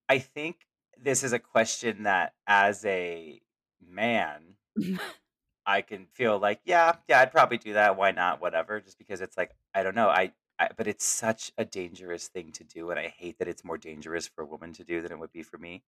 [0.09, 0.57] I think
[1.01, 3.41] this is a question that, as a
[3.81, 4.57] man,
[5.67, 7.97] I can feel like, yeah, yeah, I'd probably do that.
[7.97, 8.41] Why not?
[8.41, 8.81] Whatever.
[8.81, 10.09] Just because it's like, I don't know.
[10.09, 13.65] I, I, but it's such a dangerous thing to do, and I hate that it's
[13.65, 15.83] more dangerous for a woman to do than it would be for me,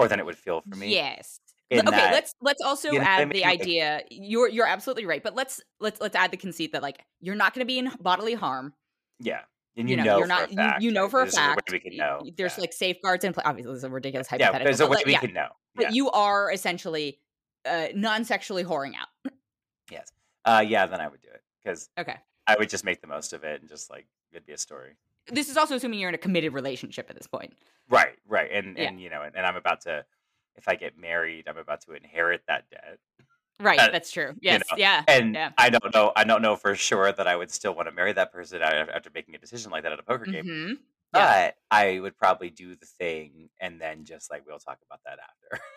[0.00, 0.92] or than it would feel for me.
[0.92, 1.40] Yes.
[1.72, 4.02] okay, that- let's let's also you know what I add the idea.
[4.10, 7.54] You're you're absolutely right, but let's let's let's add the conceit that like you're not
[7.54, 8.72] going to be in bodily harm.
[9.20, 9.40] Yeah,
[9.76, 10.50] and You, you, know, know, you're for not.
[10.52, 11.70] a fact, you, you know for a fact.
[11.70, 12.22] we can know.
[12.36, 12.60] There's yeah.
[12.62, 13.46] like safeguards in place.
[13.46, 14.64] Obviously, this is a ridiculous yeah, hypothetical.
[14.64, 15.48] there's a way like, we yeah, can know.
[15.76, 17.20] but you are essentially
[17.66, 19.32] uh, non-sexually whoring out.
[19.90, 20.10] yes.
[20.44, 22.16] Uh, yeah, then I would do it because Okay.
[22.46, 24.94] I would just make the most of it and just like it'd be a story.
[25.28, 27.54] This is also assuming you're in a committed relationship at this point.
[27.88, 28.88] Right, right, and Yeah.
[28.88, 30.04] and you know, and, and I'm about to,
[30.56, 32.98] if I get married, I'm about to inherit that debt,
[33.60, 33.78] Right.
[33.78, 34.32] Uh, that's true.
[34.40, 34.62] Yes.
[34.70, 35.04] know, yeah.
[35.06, 35.50] and Yeah.
[35.58, 38.12] I don't know, I don't know for sure that I would still want to marry
[38.14, 40.44] that person after making a decision like that at a poker game.
[40.46, 40.72] hmm
[41.14, 41.48] Yeah.
[41.50, 45.18] But I would probably do the thing, and then just like we'll talk about that
[45.18, 45.62] after.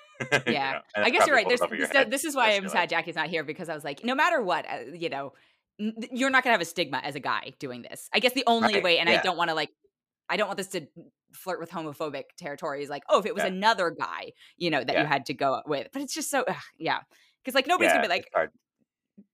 [0.48, 0.80] You Yeah.
[0.96, 1.46] know, I guess you're right.
[1.62, 2.88] Over your this, this is why I'm sad.
[2.90, 5.34] Jacque's not here because I was like, no matter what, uh, you know,
[5.78, 8.10] you're not gonna have a stigma as a guy doing this.
[8.14, 9.70] I guess the only Right, way, and I don't want to like,
[10.30, 10.88] I don't want this to
[11.34, 12.84] flirt with homophobic territory.
[12.84, 13.50] Is like, oh, if it was Yeah.
[13.50, 16.56] another guy, you know, that you had to go with, but it's just so, ugh,
[16.78, 17.00] yeah,
[17.44, 18.30] because like nobody's gonna be like,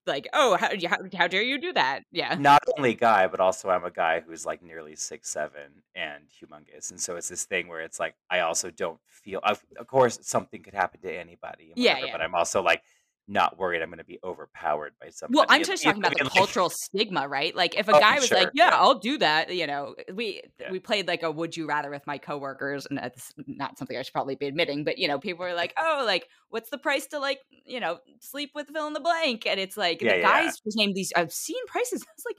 [0.05, 2.01] like, oh, how, how how dare you do that?
[2.11, 2.35] Yeah.
[2.35, 6.91] not only guy, but also I'm a guy who's like nearly six seven and humongous,
[6.91, 9.39] and so it's this thing where it's like I also don't feel.
[9.43, 12.11] Of, course, something could happen to anybody, and Yeah, yeah.
[12.11, 12.83] But I'm also like
[13.29, 15.31] not worried I'm going to be overpowered by somebody.
[15.31, 16.45] Well, I'm just you talking know about the what I mean?
[16.47, 17.55] Like, cultural stigma, right?
[17.55, 18.73] Like if a Oh, guy was like, "Yeah, yeah.
[18.73, 20.71] I'll do that," you know, we Yeah.
[20.71, 24.01] we played like a "Would you rather" with my coworkers, and that's not something I
[24.01, 27.05] should probably be admitting, but you know, people were like, "Oh, like what's the price
[27.07, 30.15] to like you know sleep with fill in the blank?" And it's like Yeah, the
[30.15, 32.01] guys just named these obscene prices.
[32.09, 32.37] I was like,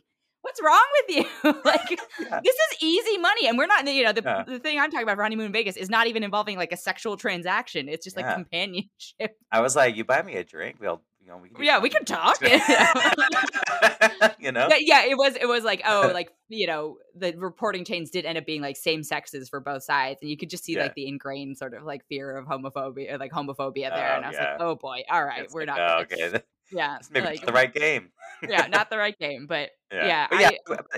[0.50, 1.24] "What's wrong with you?"
[1.64, 2.40] like Yeah.
[2.42, 3.86] this is easy money, and we're not.
[3.86, 4.44] You know, the Yeah.
[4.46, 6.76] the thing I'm talking about for honeymoon in Vegas is not even involving like a
[6.76, 7.88] sexual transaction.
[7.88, 8.34] It's just like Yeah.
[8.34, 9.36] companionship.
[9.52, 11.88] I was like, you buy me a drink, we'll, you know, we can Yeah, we
[11.88, 12.40] can talk.
[14.38, 17.84] you know, yeah, yeah, it was it was like oh like you know the reporting
[17.84, 20.64] chains did end up being like same sexes for both sides and you could just
[20.64, 20.82] see Yeah.
[20.82, 24.28] like the ingrained sort of like fear of homophobia like homophobia there Oh, and I
[24.28, 24.52] was yeah.
[24.52, 26.40] like oh boy all right It's we're like, not oh, okay.
[26.72, 28.10] Yeah This maybe like, not the right game.
[28.48, 30.50] yeah not the right game but Yeah, Yeah, but yeah,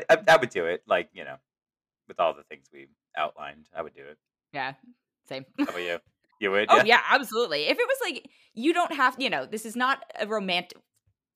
[0.08, 0.82] I- I, I would do it.
[0.86, 1.36] Like you know,
[2.08, 4.18] with all the things we outlined, I would do it.
[4.52, 4.74] yeah
[5.28, 5.98] same How about you?
[6.40, 6.66] You would?
[6.70, 10.04] oh yeah absolutely if it was like you don't have you know this is not
[10.18, 10.78] a romantic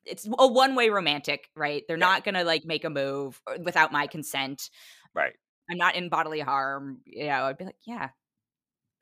[0.04, 2.06] it's a one way romantic right they're Yeah.
[2.06, 4.70] not gonna like make a move uh, without my consent
[5.14, 5.32] right.
[5.68, 7.00] I'm not in bodily harm.
[7.06, 8.10] You know, I'd be like, yeah,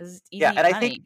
[0.01, 1.01] this is easy Yeah, and I think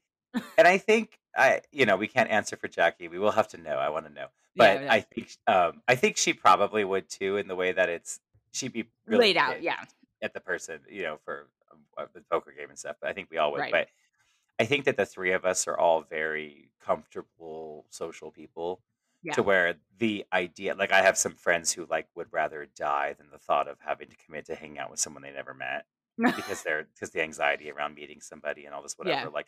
[0.56, 2.96] and I think I you know, we can't answer for Jacque.
[3.00, 3.76] We will have to know.
[3.76, 4.26] I want to know.
[4.56, 7.88] But yeah, I think um I think she probably would too in the way that
[7.88, 8.20] it's
[8.52, 9.62] she'd be really laid out.
[9.62, 9.84] Yeah,
[10.22, 12.96] at the person, you know, for um, uh, the poker game and stuff.
[13.00, 13.60] But I think we all would.
[13.60, 13.72] right.
[13.72, 13.88] But
[14.58, 18.80] I think that the three of us are all very comfortable social people
[19.22, 23.14] Yeah, to where the idea like I have some friends who like would rather die
[23.16, 25.86] than the thought of having to commit to hang out with someone they never met
[26.16, 29.14] because they're because the anxiety around meeting somebody and all this yeah.
[29.14, 29.46] whatever like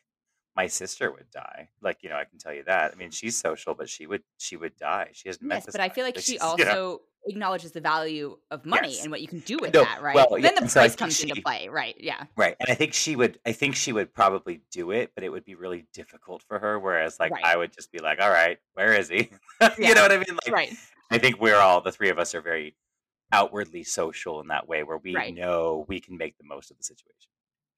[0.56, 3.36] my sister would die like you know i can tell you that i mean she's
[3.38, 6.04] social but she would she would die she hasn't met Yes, this but I feel
[6.04, 9.28] like she she's you know also acknowledges the value of money yes and what you
[9.28, 10.14] can do with no that, right?
[10.14, 11.94] well yeah Then the so price comes into play, right?
[12.00, 15.24] Yeah, right and i think she would i think she would probably do it but
[15.24, 17.44] it would be really difficult for her whereas like right.
[17.44, 20.16] i would just be like all right where is he you Yeah, know what i
[20.16, 20.72] mean like right,
[21.10, 22.74] i think we're all the three of us are very
[23.32, 25.34] outwardly social in that way where we right.
[25.34, 27.30] know we can make the most of the situation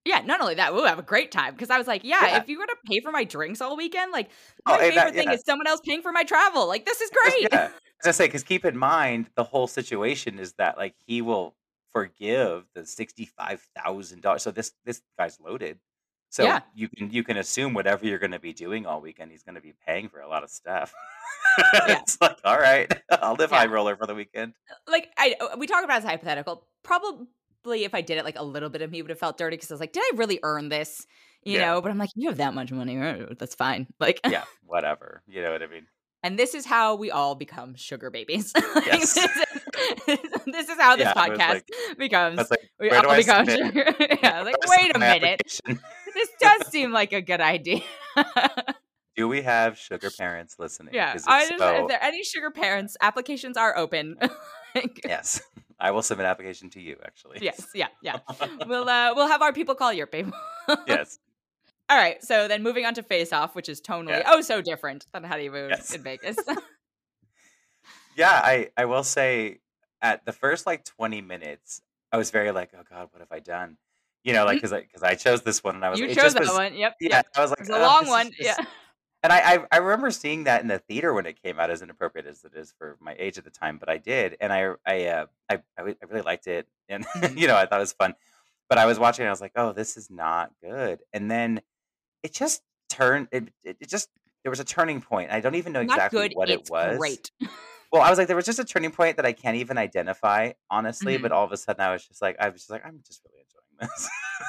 [0.05, 1.55] Yeah, not only that, we'll have a great time.
[1.55, 3.77] Because I was like, yeah, yeah if you were to pay for my drinks all
[3.77, 4.31] weekend, like
[4.67, 6.67] oh my that, favorite thing yeah is someone else paying for my travel.
[6.67, 7.49] Like this is great.
[7.53, 7.71] yeah,
[8.03, 11.55] as I say, because keep in mind the whole situation is that like he will
[11.93, 14.43] forgive the sixty-five thousand dollars.
[14.43, 15.79] So this this guy's loaded.
[16.33, 19.31] So Yeah, you can you can assume whatever you're going to be doing all weekend,
[19.31, 20.95] he's going to be paying for a lot of stuff.
[21.75, 24.55] yeah, it's like, all right, I'll live high roller for the weekend.
[24.89, 26.67] Like I, uh, we talk about as hypothetical.
[26.83, 27.27] Probably
[27.67, 29.71] if I did it, like a little bit of me would have felt dirty because
[29.71, 31.07] I was like, did I really earn this?
[31.45, 31.81] You Yeah, know.
[31.81, 33.87] But I'm like, you have that much money, uh, that's fine.
[34.01, 34.21] Like.
[34.29, 35.23] yeah, whatever.
[35.27, 35.87] You know what I mean?
[36.25, 38.53] And this is how we all become sugar babies.
[38.77, 39.15] Like, Yes.
[39.15, 42.39] this, is, this is how this Yeah, podcast like, becomes.
[42.49, 43.93] like, We do all I become sugar.
[44.23, 45.43] yeah, like wait a minute.
[46.15, 47.81] This does seem like a good idea.
[49.17, 50.95] Do we have sugar parents listening?
[50.95, 54.17] yeah, I just, if so, there any sugar parents, applications are open.
[55.05, 55.43] Yes,
[55.83, 56.97] I will submit an application to you.
[57.05, 58.21] Actually, yes, yeah, yeah.
[58.67, 60.33] We'll uh, we'll have our people call your people.
[60.87, 61.19] yes,
[61.91, 64.63] All right, so then moving on to Face Off, which is tonally yeah, oh so
[64.63, 65.93] different than Honeymoon yes.
[65.93, 66.37] in Vegas.
[68.17, 69.59] Yeah, I I will say
[70.01, 73.41] at the first like 20 minutes, I was very like, oh God, what have I
[73.41, 73.77] done?
[74.23, 76.17] You know, like because I because I chose this one and I was you chose
[76.17, 76.75] just that was one.
[76.75, 77.27] Yep, yeah, yep.
[77.37, 78.31] I was like, was a oh, long one.
[78.39, 78.55] Yeah.
[79.23, 81.83] And I, I I remember seeing that in the theater when it came out, as
[81.83, 84.73] inappropriate as it is for my age at the time, but I did, and I
[84.87, 87.93] I uh, I, I really liked it, and hmm you know I thought it was
[87.93, 88.15] fun,
[88.69, 91.61] but I was watching, and I was like, oh, this is not good, and then
[92.23, 94.09] it just turned, it it, it just
[94.45, 95.31] there was a turning point.
[95.31, 96.35] I don't even know Not exactly good.
[96.35, 96.99] what it was.
[96.99, 97.31] great.
[97.93, 100.53] Well, I was like, there was just a turning point that I can't even identify,
[100.71, 101.17] honestly.
[101.17, 103.03] hmm But all of a sudden, I was just like, I was just like, I'm
[103.07, 103.91] just really enjoying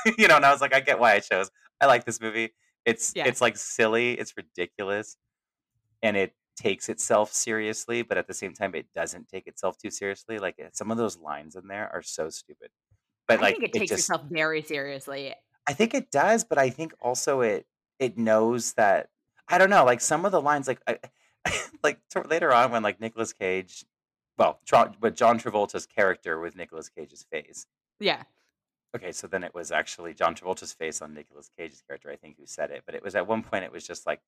[0.06, 0.38] this, you know.
[0.38, 1.52] And I was like, I get why I chose.
[1.82, 2.54] I like this movie.
[2.86, 3.28] It's Yeah.
[3.28, 5.18] it's like silly, it's ridiculous,
[6.02, 9.90] and it takes itself seriously, but at the same time, it doesn't take itself too
[9.90, 10.40] seriously.
[10.40, 12.70] Like eh, some of those lines in there are so stupid,
[13.28, 15.34] but I think like it it takes just, itself very seriously.
[15.68, 17.66] I think it does, but I think also it
[18.00, 19.10] it knows that
[19.48, 19.86] I don't know.
[19.86, 21.00] Like some of the lines, like I,
[21.84, 23.86] like t- later on when like Nicolas Cage,
[24.38, 27.66] well, Tron, but John Travolta's character with Nicolas Cage's face.
[28.00, 28.24] Yeah.
[28.96, 32.38] Okay, so then it was actually John Travolta's face on Nicolas Cage's character, I think,
[32.38, 32.84] who said it.
[32.86, 34.22] But it was at one point, it was just like,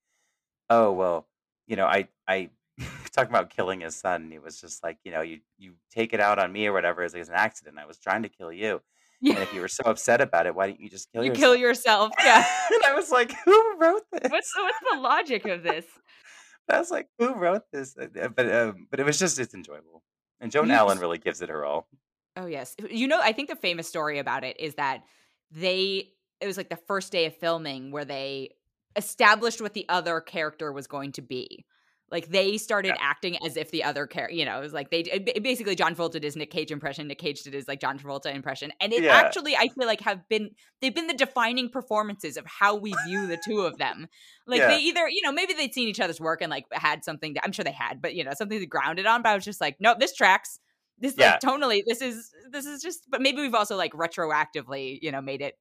[0.70, 1.28] oh well,
[1.68, 2.50] you know, I I
[3.12, 4.24] talking about killing his son.
[4.24, 6.74] And he was just like, you know, you you take it out on me or
[6.74, 7.78] whatever as an accident.
[7.80, 8.82] I was trying to kill you,
[9.22, 9.36] Yeah.
[9.36, 11.56] and if you were so upset about it, why didn't you just kill You kill
[11.56, 12.12] yourself?
[12.18, 12.26] yourself.
[12.26, 12.46] Yeah.
[12.76, 14.52] and I was like, who wrote What's this?
[14.56, 15.86] the, what's the logic of this?
[16.70, 17.96] I was like, who wrote this?
[17.96, 20.02] Uh, uh, But um, but it was just it's enjoyable,
[20.40, 21.88] and Joan Allen really gives it her all.
[22.36, 22.76] Oh yes.
[22.90, 25.04] You know, I think the famous story about it is that
[25.52, 28.50] they it was like the first day of filming where they
[28.96, 31.66] established what the other character was going to be.
[32.12, 34.92] Like they started Yeah, acting as if the other character, you know, it was like
[34.92, 37.80] they it basically John Travolta did his Nick Cage impression, Nick Cage did his like
[37.80, 41.16] John Travolta impression, and it yeah, actually I feel like have been they've been the
[41.16, 44.08] defining performances of how we view the two of them.
[44.46, 47.34] Like they either you know maybe they'd seen each other's work and like had something
[47.34, 49.24] that I'm sure they had, but you know something to ground it on.
[49.24, 50.60] But I was just like, nope, this tracks.
[51.00, 51.32] This yeah.
[51.32, 53.10] like tonally, this is this is just.
[53.10, 55.58] But maybe we've also like retroactively, you know, made it.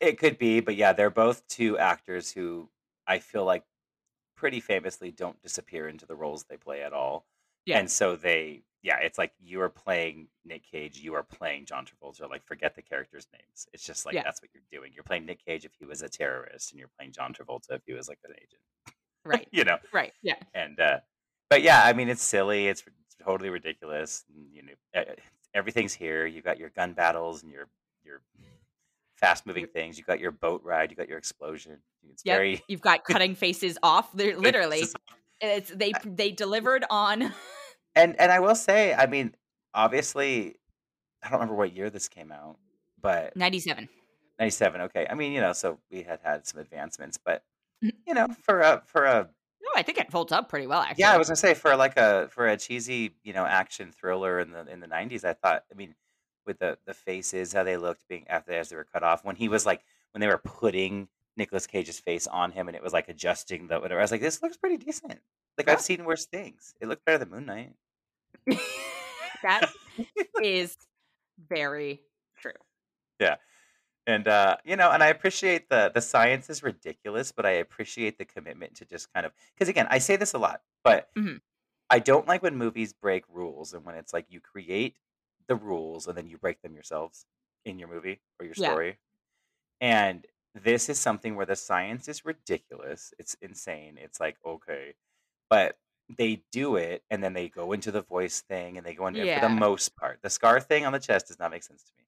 [0.00, 2.68] It could be, but yeah, they're both two actors who
[3.06, 3.64] I feel like
[4.36, 7.26] pretty famously don't disappear into the roles they play at all.
[7.66, 11.66] Yeah, And so they, yeah, it's like you are playing Nick Cage, you are playing
[11.66, 12.30] John Travolta.
[12.30, 13.66] Like, forget the characters' names.
[13.72, 14.92] It's just like yeah, that's what you're doing.
[14.94, 17.82] You're playing Nick Cage if he was a terrorist, and you're playing John Travolta if
[17.84, 18.94] he was like an agent,
[19.24, 19.78] right, you know.
[19.92, 21.00] right, yeah, And uh,
[21.50, 22.68] but yeah, I mean, it's silly.
[22.68, 24.24] It's, it's totally ridiculous.
[24.34, 25.04] and, you know,
[25.54, 26.26] everything's here.
[26.26, 27.68] You've got your gun battles and your
[28.04, 28.20] your
[29.16, 29.98] fast moving things.
[29.98, 30.90] You've got your boat ride.
[30.90, 31.78] You've got your explosion.
[32.10, 32.36] It's yep.
[32.36, 34.12] very You've got cutting faces off.
[34.12, 34.84] They're literally,
[35.40, 37.32] it's they they delivered on.
[37.96, 39.34] and and I will say, I mean,
[39.74, 40.56] obviously,
[41.22, 42.58] I don't remember what year this came out.
[43.00, 43.88] but 97.
[44.38, 44.80] 97.
[44.82, 47.42] Okay, I mean, you know, so we had had some advancements, but
[47.84, 47.92] Mhm.
[48.06, 49.28] you know, for a for a
[49.74, 51.02] No, I think it holds up pretty well, actually.
[51.02, 54.40] yeah, I was gonna say for like a for a cheesy you know action thriller
[54.40, 55.94] in the in the 90s, I thought, I mean,
[56.46, 59.36] with the the faces, how they looked being after as they were cut off, when
[59.36, 62.92] he was like when they were putting Nicolas Cage's face on him and it was
[62.92, 65.20] like adjusting the whatever, I was like, this looks pretty decent.
[65.56, 65.74] Like Yeah.
[65.74, 66.74] I've seen worse things.
[66.80, 67.72] It looked better than Moon Knight.
[69.42, 69.70] that
[70.42, 70.76] is
[71.48, 72.00] very
[72.40, 72.52] true.
[74.08, 78.18] And uh, you know, and I appreciate the the science is ridiculous, but I appreciate
[78.18, 81.38] the commitment to just kind of because again, I say this a lot, but Mhm.
[81.90, 84.98] I don't like when movies break rules and when it's like you create
[85.48, 87.26] the rules and then you break them yourselves
[87.64, 88.78] in your movie or your Yeah.
[88.78, 88.98] story.
[89.80, 93.14] And this is something where the science is ridiculous.
[93.18, 93.98] It's insane.
[93.98, 94.96] It's like, okay.
[95.50, 95.78] But
[96.08, 99.22] they do it and then they go into the voice thing and they go into
[99.22, 99.40] it for Yeah.
[99.40, 100.22] the most part.
[100.22, 102.07] The scar thing on the chest does not make sense to me.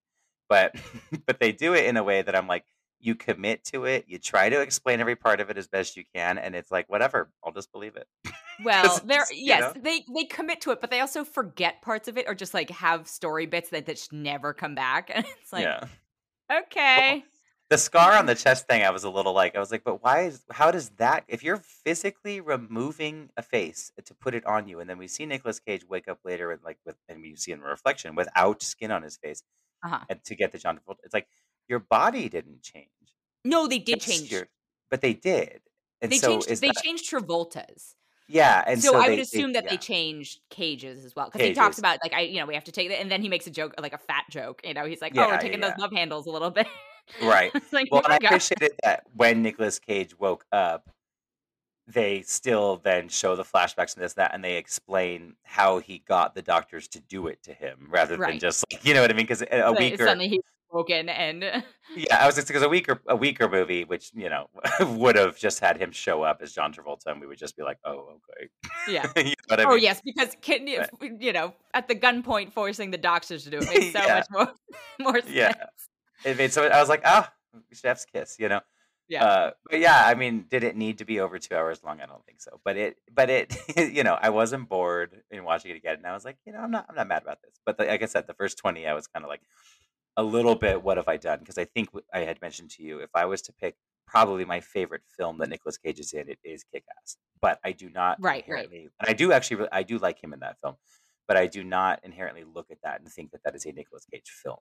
[0.51, 0.75] But
[1.27, 2.67] but they do it in a way that I'm like,
[3.01, 6.05] you commit to it, you try to explain every part of it as best you
[6.15, 8.07] can, and it's like, whatever, I'll just believe it.
[8.63, 9.81] Well, it's they're yes, know?
[9.81, 12.69] they they commit to it, but they also forget parts of it or just like
[12.69, 15.11] have story bits that, that just never come back.
[15.15, 15.87] And it's like, yeah.
[16.53, 17.25] okay.
[17.71, 20.03] The scar on the chest thing, I was a little like, I was like, but
[20.03, 24.69] why is, how does that, if you're physically removing a face to put it on
[24.69, 27.37] you, and then we see Nicolas Cage wake up later and like with, and we
[27.37, 29.43] see in reflection without skin on his face,
[29.85, 30.01] Uh-huh.
[30.25, 31.27] to get the John Travolta, it's like
[31.69, 32.89] your body didn't change.
[33.45, 34.31] No, they did change.
[34.31, 34.49] your-
[34.91, 35.61] but they did.
[36.03, 36.61] And they so changed.
[36.61, 37.95] They that, changed Travolta's.
[38.29, 39.71] yeah, and so, so, I they, would they- assume that yeah.
[39.71, 42.65] they changed Cage's as well because he talks about like I, you know, we have
[42.65, 44.61] to take that, and then he makes a joke, like a fat joke.
[44.65, 45.71] You know, he's like, Yeah, "Oh, we're taking yeah.
[45.71, 46.67] those love handles a little bit."
[47.23, 47.53] Right.
[47.73, 50.89] like, Well, oh and I appreciated that when Nicolas Cage woke up,
[51.93, 56.35] they still then show the flashbacks and this, that, and they explain how he got
[56.35, 59.15] the doctors to do it to him rather than just, like, you know what I
[59.15, 59.25] mean?
[59.27, 61.43] Because a But weaker, Suddenly he's broken, and
[61.97, 64.49] yeah, I was just because a weaker, a weaker movie, which you know
[64.81, 67.63] would have just had him show up as John Travolta, and we would just be
[67.63, 68.49] like, oh, okay,
[68.93, 69.07] yeah.
[69.17, 69.83] you know what I Oh mean?
[69.83, 73.69] yes, because can, if, you know, at the gunpoint, forcing the doctors to do it
[73.69, 74.15] makes so Yeah.
[74.15, 74.53] much more
[75.01, 75.35] more sense.
[75.35, 75.55] Yeah.
[76.25, 77.33] It made so I was like, ah,
[77.73, 78.61] chef's kiss, you know.
[79.11, 79.25] Yeah.
[79.25, 82.01] Uh, but yeah, I mean, did it need to be over two hours long?
[82.01, 82.61] I don't think so.
[82.65, 86.15] But it, but it, you know, I wasn't bored in watching it again, and I
[86.15, 87.59] was like, you know, I'm not, I'm not mad about this.
[87.67, 89.43] But the, like I said, the first twenty, I was kind of like,
[90.17, 91.41] a little bit, what have I done?
[91.41, 93.75] Because I think I had mentioned to you, if I was to pick
[94.07, 97.17] probably my favorite film that Nicolas Cage is in, it is Kick Ass.
[97.41, 98.65] But I do not Right, right.
[98.65, 100.77] inherently, and I do actually, I do like him in that film,
[101.27, 104.05] but I do not inherently look at that and think that that is a Nicolas
[104.13, 104.59] Cage film.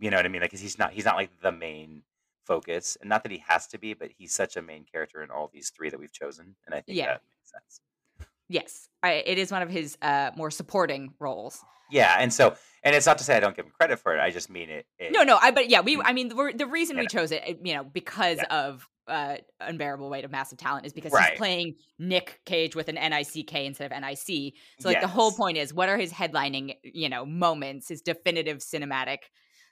[0.00, 0.42] You know what I mean?
[0.42, 2.02] Like, he's not, he's not like the main
[2.46, 5.30] focus, and not that he has to be, but he's such a main character in
[5.30, 7.06] all these three that we've chosen, and I think Yeah.
[7.06, 7.80] that makes sense.
[8.48, 11.64] Yes, I, it is one of his uh, more supporting roles.
[11.90, 14.20] Yeah, and so, and it's not to say I don't give him credit for it.
[14.20, 14.86] I just mean it.
[14.98, 16.00] it No, no, I but yeah, we.
[16.00, 18.64] I mean, the, the reason we chose it, you know, because Yeah.
[18.64, 21.30] of uh, unbearable weight of massive talent, is because Right.
[21.30, 24.54] he's playing Nick Cage with an N I C K instead of N I C.
[24.80, 28.58] So like the whole point is, what are his headlining, you know, moments, his definitive
[28.58, 29.18] cinematic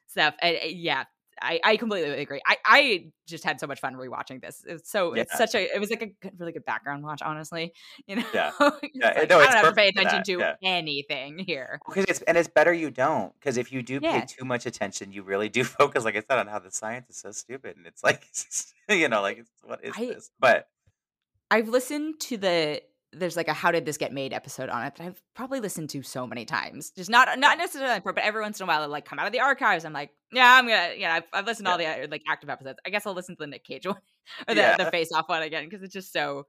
[0.07, 0.35] stuff?
[0.41, 1.05] Uh, uh, yeah,
[1.41, 2.41] I, I completely agree.
[2.47, 4.65] I, I just had so much fun rewatching this.
[4.67, 7.73] It's so it's such a it was like a good, really good background watch, honestly.
[8.07, 8.53] You know, Yeah.
[8.95, 9.13] Yeah.
[9.17, 10.55] like, no, I don't have to pay attention to yeah.
[10.63, 11.81] anything here.
[11.87, 13.33] Because it's and it's better you don't.
[13.39, 16.39] Because if you do pay too much attention, you really do focus, like I said,
[16.39, 18.27] on how the science is so stupid, and it's like,
[18.89, 20.31] you know, like it's, what is I- this?
[20.39, 20.69] But
[21.51, 22.83] I've listened to the
[23.17, 25.91] there's like a how did this get made episode on it that I've probably listened
[25.91, 26.91] to so many times.
[26.91, 29.27] Just not not necessarily for, but every once in a while it like come out
[29.27, 29.85] of the archives.
[29.85, 32.51] I'm like, yeah, I'm gonna yeah, I've, I've listened to all the uh, like active
[32.51, 32.79] episodes.
[32.87, 33.97] I guess I'll listen to the Nick Cage one
[34.49, 34.77] or the, Yeah.
[34.77, 36.47] the face off one again because it's just so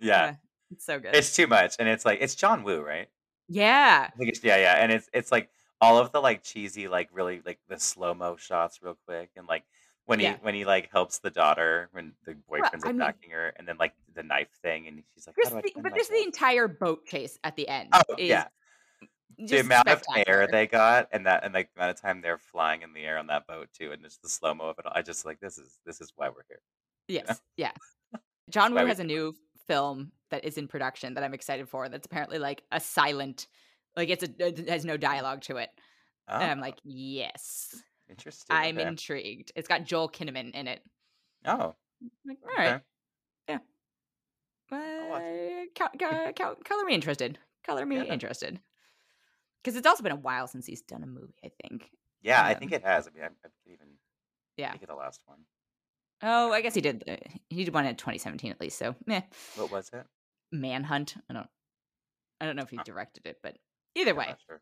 [0.00, 0.32] yeah, uh,
[0.70, 1.14] it's so good.
[1.14, 3.08] it's too much, and it's like it's John Woo, right?
[3.48, 5.48] yeah, I think it's yeah, yeah, and it's it's like
[5.80, 9.46] all of the like cheesy, like really like the slow mo shots, real quick, and
[9.46, 9.64] like
[10.06, 10.36] when he Yeah.
[10.40, 13.92] when he like helps the daughter when the boyfriend's mean- attacking her, and then like
[14.14, 16.68] the knife thing, and she's like, just how do I the, but just the entire
[16.68, 17.90] boat chase at the end.
[17.92, 18.46] Oh is yeah,
[19.38, 22.38] the amount of air they got, and that and like the amount of time they're
[22.38, 24.86] flying in the air on that boat too, and just the slow mo of it
[24.86, 24.92] all.
[24.94, 26.60] I just like this is this is why we're here.
[27.08, 27.72] Yes, yeah.
[28.50, 29.34] John Woo has a new
[29.66, 31.88] film that is in production that I'm excited for.
[31.88, 33.48] That's apparently like a silent,
[33.96, 35.70] like it's a it has no dialogue to it.
[36.28, 37.74] Oh, And I'm like, yes,
[38.08, 38.54] interesting.
[38.54, 38.88] I'm okay.
[38.88, 39.52] intrigued.
[39.56, 40.82] It's got Joel Kinnaman in it.
[41.44, 41.74] Oh,
[42.24, 42.84] like, all right, okay.
[43.48, 43.58] yeah.
[44.72, 47.38] Uh, co- co- color me interested.
[47.64, 48.04] Color me Yeah.
[48.04, 48.60] interested.
[49.62, 51.34] Because it's also been a while since he's done a movie.
[51.44, 51.90] I think.
[52.22, 53.06] Yeah, I Um, think it has.
[53.06, 53.88] I mean, I, I could even
[54.56, 54.70] Yeah.
[54.72, 55.44] think of the last one.
[56.22, 57.04] Oh, I guess he did.
[57.08, 57.16] Uh,
[57.50, 58.78] he did one in 2017 at least.
[58.78, 59.22] So, meh.
[59.56, 60.06] What was it?
[60.52, 61.16] Manhunt.
[61.28, 61.48] I don't.
[62.40, 63.56] I don't know if he directed it, but
[63.94, 64.60] either I'm way, sure.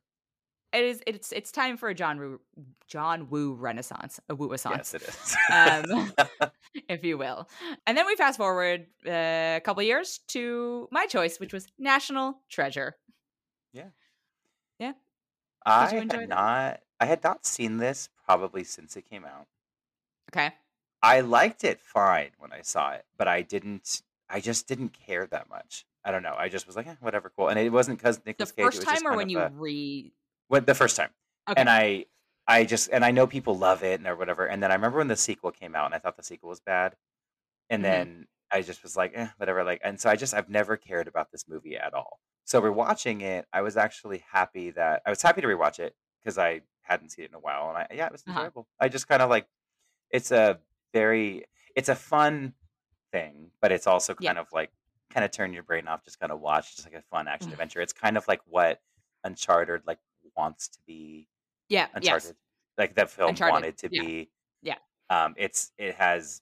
[0.75, 2.41] It is it's it's time for a John Woo
[2.87, 4.51] John Woo renaissance, a Woo.
[4.53, 5.37] Yes, it is.
[5.53, 6.13] um,
[6.89, 7.49] if you will.
[7.87, 9.11] And then we fast forward uh,
[9.57, 12.97] a couple years to my choice, which was National Treasure.
[13.73, 13.89] Yeah.
[14.79, 14.93] Yeah.
[15.65, 16.29] I you had that?
[16.29, 16.81] not.
[17.01, 19.47] I had not seen this probably since it came out.
[20.33, 20.53] Okay.
[21.03, 24.03] I liked it fine when I saw it, but I didn't.
[24.29, 25.87] I just didn't care that much.
[26.05, 26.35] I don't know.
[26.37, 27.49] I just was like, eh, whatever, cool.
[27.49, 28.65] And it wasn't because The Nicolas Cage.
[28.65, 30.13] first it was just time or when you a- re
[30.49, 31.11] when the first time.
[31.49, 31.61] Okay.
[31.61, 32.07] And I,
[32.47, 34.47] I just and I know people love it and or whatever.
[34.47, 36.61] And then I remember when the sequel came out, and I thought the sequel was
[36.61, 36.97] bad.
[37.71, 37.85] And Mhm.
[37.85, 39.65] then I just was like, eh, whatever.
[39.65, 42.21] Like, and so I just I've never cared about this movie at all.
[42.45, 46.39] So rewatching it, I was actually happy that I was happy to rewatch it because
[46.39, 48.49] I hadn't seen it in a while, and I yeah, it was Uh-huh.
[48.49, 48.69] enjoyable.
[48.81, 49.49] I just kind of like
[50.11, 50.61] it's a
[50.93, 51.45] very
[51.77, 52.55] it's a fun
[53.13, 54.29] thing, but it's also Yeah.
[54.29, 54.73] kind of like
[55.11, 57.53] kind of turn your brain off, just kind of watch, just like a fun action
[57.53, 57.55] Mm.
[57.55, 57.81] adventure.
[57.81, 58.81] It's kind of like what
[59.25, 60.01] Uncharted like
[60.37, 61.27] wants to be
[61.69, 62.35] Yeah, Uncharted, yes.
[62.79, 64.03] like that film Uncharted, wanted to yeah.
[64.03, 64.31] be.
[64.63, 64.77] Yeah.
[65.11, 66.41] Um, it's it has.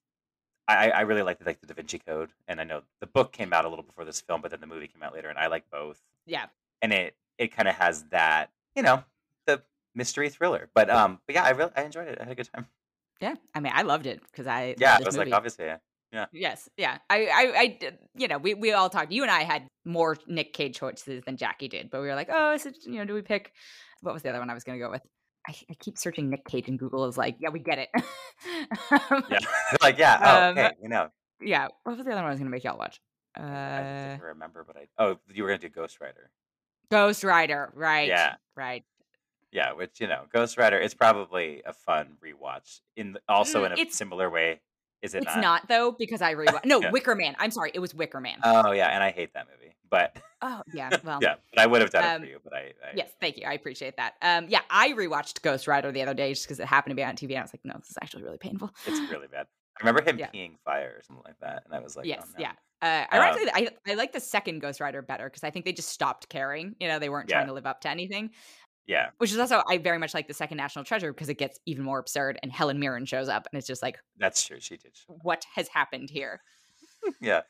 [0.68, 3.32] I I really like the like the Da Vinci Code, and I know the book
[3.32, 5.38] came out a little before this film, but then the movie came out later, and
[5.38, 6.01] I like both.
[6.26, 6.47] Yeah.
[6.80, 9.03] And it it kind of has that, you know,
[9.47, 9.62] the
[9.95, 10.68] mystery thriller.
[10.74, 12.18] But um, but yeah, I really I enjoyed it.
[12.20, 12.66] I had a good time.
[13.20, 13.34] Yeah.
[13.55, 15.30] I mean, I loved it because I Yeah, it was movie.
[15.30, 15.66] like obviously.
[16.12, 16.26] Yeah.
[16.32, 16.98] Yes, yeah.
[17.08, 17.78] I, I, I
[18.14, 19.12] you know, we, we all talked.
[19.12, 22.28] You and I had more Nick Cage choices than Jacque did, but we were like,
[22.30, 23.52] oh, it, you know, do we pick?
[24.02, 25.02] What was the other one I was going to go with?
[25.48, 27.06] I, I keep searching Nick Cage in Google.
[27.06, 27.88] Is like, yeah, we get it.
[28.90, 29.38] Um, Yeah.
[29.82, 30.18] like yeah.
[30.20, 30.70] Oh, Um, okay.
[30.82, 31.08] You know,
[31.40, 31.68] yeah.
[31.84, 33.00] What was the other one I was going to make y'all watch?
[33.36, 36.30] I Uh, didn't remember, but I oh, you were gonna do Ghost Rider.
[36.90, 37.72] Ghost Rider.
[37.74, 38.08] Right.
[38.08, 38.34] Yeah.
[38.56, 38.84] Right.
[39.52, 42.80] Yeah, which you know, Ghost Rider is probably a fun rewatch.
[42.96, 44.60] In also Mm, in a similar way,
[45.03, 45.40] is it It's not?
[45.40, 46.64] not though because I rewatched.
[46.64, 46.90] No, Yeah.
[46.90, 47.34] Wicker Man.
[47.38, 48.38] I'm sorry, it was Wicker Man.
[48.42, 50.90] Oh yeah, and I hate that movie, but oh yeah.
[51.05, 51.18] Well.
[51.20, 52.38] yeah, but I would have done it Um, for you.
[52.42, 53.44] But I, I Yes, thank you.
[53.46, 54.14] I appreciate that.
[54.22, 57.05] Um, yeah, I rewatched Ghost Rider the other day just because it happened to be
[57.05, 58.70] on TV, and I was like, no, this is actually really painful.
[58.86, 59.46] it's really bad.
[59.78, 60.28] I remember him Yeah.
[60.32, 62.42] peeing fire or something like that, and I was like, yes, oh, no.
[62.42, 62.53] yeah.
[62.82, 65.72] Uh, Um, ironically, I I like the second Ghost Rider better because I think they
[65.72, 66.74] just stopped caring.
[66.80, 67.36] You know, they weren't Yeah.
[67.36, 68.30] trying to live up to anything.
[68.87, 71.59] Yeah, Which is also I very much like the second National Treasure because it gets
[71.66, 74.59] even more absurd, and Helen Mirren shows up, and it's just like, that's true.
[74.61, 74.93] She did.
[75.07, 76.41] what has happened here?
[77.20, 77.43] yeah,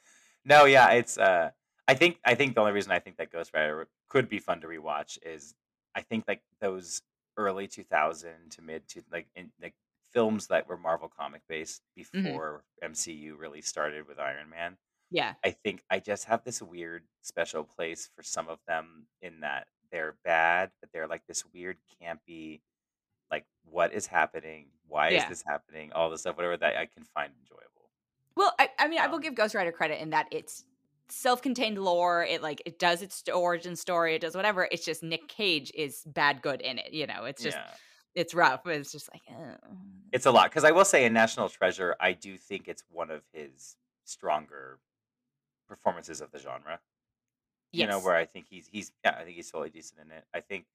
[0.45, 1.19] no, yeah, it's.
[1.19, 1.51] uh
[1.89, 4.61] I think I think the only reason I think that Ghost Rider could be fun
[4.61, 5.55] to rewatch is
[5.95, 7.03] I think like those
[7.37, 9.75] early 2000 to mid to like in like
[10.13, 12.23] films that were Marvel comic based Mm-hmm.
[12.25, 14.77] before MCU really started with Iron Man.
[15.11, 19.41] Yeah, I think I just have this weird special place for some of them in
[19.41, 22.61] that they're bad, but they're like this weird campy,
[23.31, 24.67] like what is happening?
[24.89, 25.23] Why Yeah.
[25.23, 25.93] is this happening?
[25.93, 27.91] All this stuff, whatever that I can find enjoyable.
[28.35, 30.65] Well, I, I mean, I will Um, give Ghost Rider credit in that it's
[31.09, 32.25] self-contained lore.
[32.25, 34.15] It like it does its origin story.
[34.15, 34.67] It does whatever.
[34.73, 36.93] It's just Nick Cage is bad good in it.
[36.93, 37.71] You know, it's just yeah,
[38.15, 38.65] it's rough.
[38.65, 39.23] But it's just like
[40.13, 43.11] it's a lot because I will say in National Treasure, I do think it's one
[43.11, 44.79] of his stronger
[45.69, 46.81] performances of the genre.
[47.73, 48.05] You know, yes.
[48.05, 50.25] where I think he's he's yeah, I think he's totally decent in it.
[50.35, 50.67] I think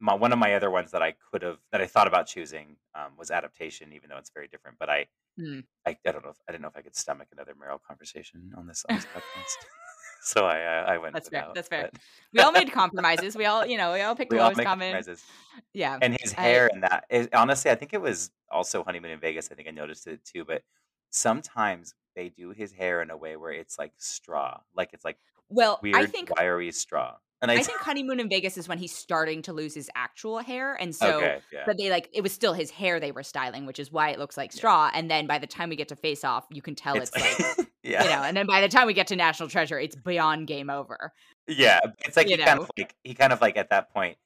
[0.00, 2.76] my one of my other ones that I could have that I thought about choosing
[2.94, 4.78] um, was adaptation, even though it's very different.
[4.78, 5.06] But I,
[5.36, 5.60] Hmm.
[5.84, 8.52] I, I don't know if I didn't know if I could stomach another Meryl conversation
[8.56, 9.56] on this on this podcast.
[10.22, 11.12] so I uh, I went.
[11.12, 11.90] That's fair, without, that's fair.
[11.92, 12.00] but
[12.32, 13.36] we all made compromises.
[13.36, 14.92] We all, you know, we all picked the We all lowest make common.
[14.92, 15.24] compromises.
[15.72, 15.98] Yeah.
[16.00, 19.18] And his I- hair and that is, honestly, I think it was also Honeymoon in
[19.18, 19.50] Vegas.
[19.50, 20.44] I think I noticed it too.
[20.44, 20.62] But
[21.10, 25.18] sometimes they do his hair in a way where it's like straw, like it's like
[25.48, 27.16] Well, weird, I think wiry straw.
[27.42, 30.38] And I, I think honeymoon in Vegas is when he's starting to lose his actual
[30.38, 31.18] hair, and so.
[31.18, 33.92] okay, yeah, But they like it was still his hair they were styling, which is
[33.92, 34.56] why it looks like Yeah.
[34.56, 34.90] straw.
[34.94, 37.68] And then by the time we get to face off, you can tell it's, like
[37.82, 38.22] yeah, you know.
[38.22, 41.12] And then by the time we get to National Treasure, it's beyond game over.
[41.46, 44.16] Yeah, it's like You he kind of like he kind of like at that point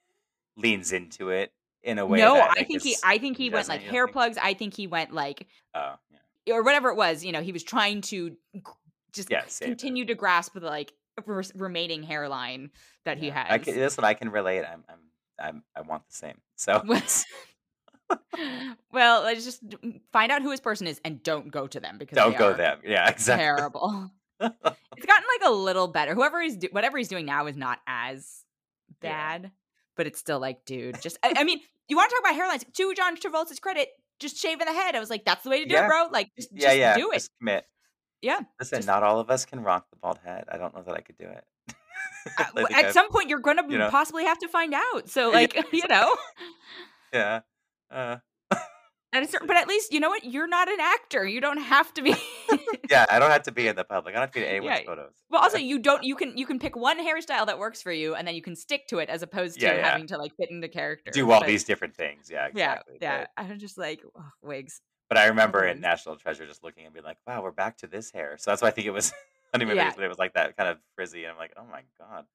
[0.56, 1.52] leans into it
[1.82, 2.18] in a way.
[2.18, 4.12] no, that, I like, think he, I think he, went like hair think?
[4.12, 4.38] plugs.
[4.40, 5.94] I think he went like Oh,
[6.46, 6.54] yeah.
[6.54, 7.24] or whatever it was.
[7.24, 8.36] You know, he was trying to
[9.12, 9.58] just Yeah, it.
[9.64, 10.92] continue to grasp the like
[11.26, 12.70] res- remaining hairline
[13.04, 13.44] that he Yeah.
[13.44, 13.52] has.
[13.52, 14.64] I can, listen, I can relate.
[14.64, 14.98] I'm, I'm,
[15.40, 16.38] I'm, I want the same.
[16.56, 16.82] So
[18.92, 19.62] Well, let's just
[20.12, 22.78] find out who his person is and don't go to them because don't go there.
[22.84, 23.42] Yeah, exactly.
[23.44, 24.10] Terrible.
[24.40, 24.50] it's
[25.06, 26.14] gotten like a little better.
[26.14, 28.44] Whoever he's do- whatever he's doing now is not as
[29.02, 29.10] Yeah.
[29.40, 29.50] bad,
[29.96, 32.72] but it's still like, dude, just I, I mean, you want to talk about hairlines?
[32.72, 33.88] To John Travolta's credit,
[34.20, 34.94] just shaving the head.
[34.94, 35.84] I was like, that's the way to do Yeah.
[35.84, 36.08] it, bro.
[36.10, 36.96] Like, just, yeah, just yeah.
[36.96, 37.14] do it.
[37.14, 37.64] Just commit.
[38.22, 38.40] Yeah.
[38.58, 40.44] Listen, just- not all of us can rock the bald head.
[40.50, 41.44] I don't know that I could do it.
[42.54, 43.90] Think At some point, you're gonna you know.
[43.90, 45.08] possibly have to find out.
[45.08, 46.16] So, Yeah, like, you know,
[47.12, 47.40] yeah.
[47.90, 48.16] Uh,
[49.12, 50.24] And it's, but at least you know what?
[50.24, 51.26] You're not an actor.
[51.26, 52.14] You don't have to be.
[52.90, 54.14] yeah, I don't have to be in the public.
[54.14, 54.84] I don't have to be in anyone's Yeah.
[54.86, 55.12] photos.
[55.30, 56.04] well, also you don't.
[56.04, 58.54] You can you can pick one hairstyle that works for you, and then you can
[58.56, 59.88] stick to it, as opposed to Yeah, yeah.
[59.90, 61.10] having to like fit into character.
[61.12, 62.28] do all But- these different things.
[62.30, 62.98] Yeah, Yeah, exactly.
[63.00, 63.26] yeah.
[63.36, 64.82] But, I'm just like ugh, wigs.
[65.08, 65.82] But I remember in Mhm.
[65.82, 68.62] National Treasure just looking and being like, "Wow, we're back to this hair." So that's
[68.62, 69.12] why I think it was
[69.58, 69.96] movies, Yeah.
[69.96, 71.24] but it was like that kind of frizzy.
[71.24, 72.26] And I'm like, "Oh my god!"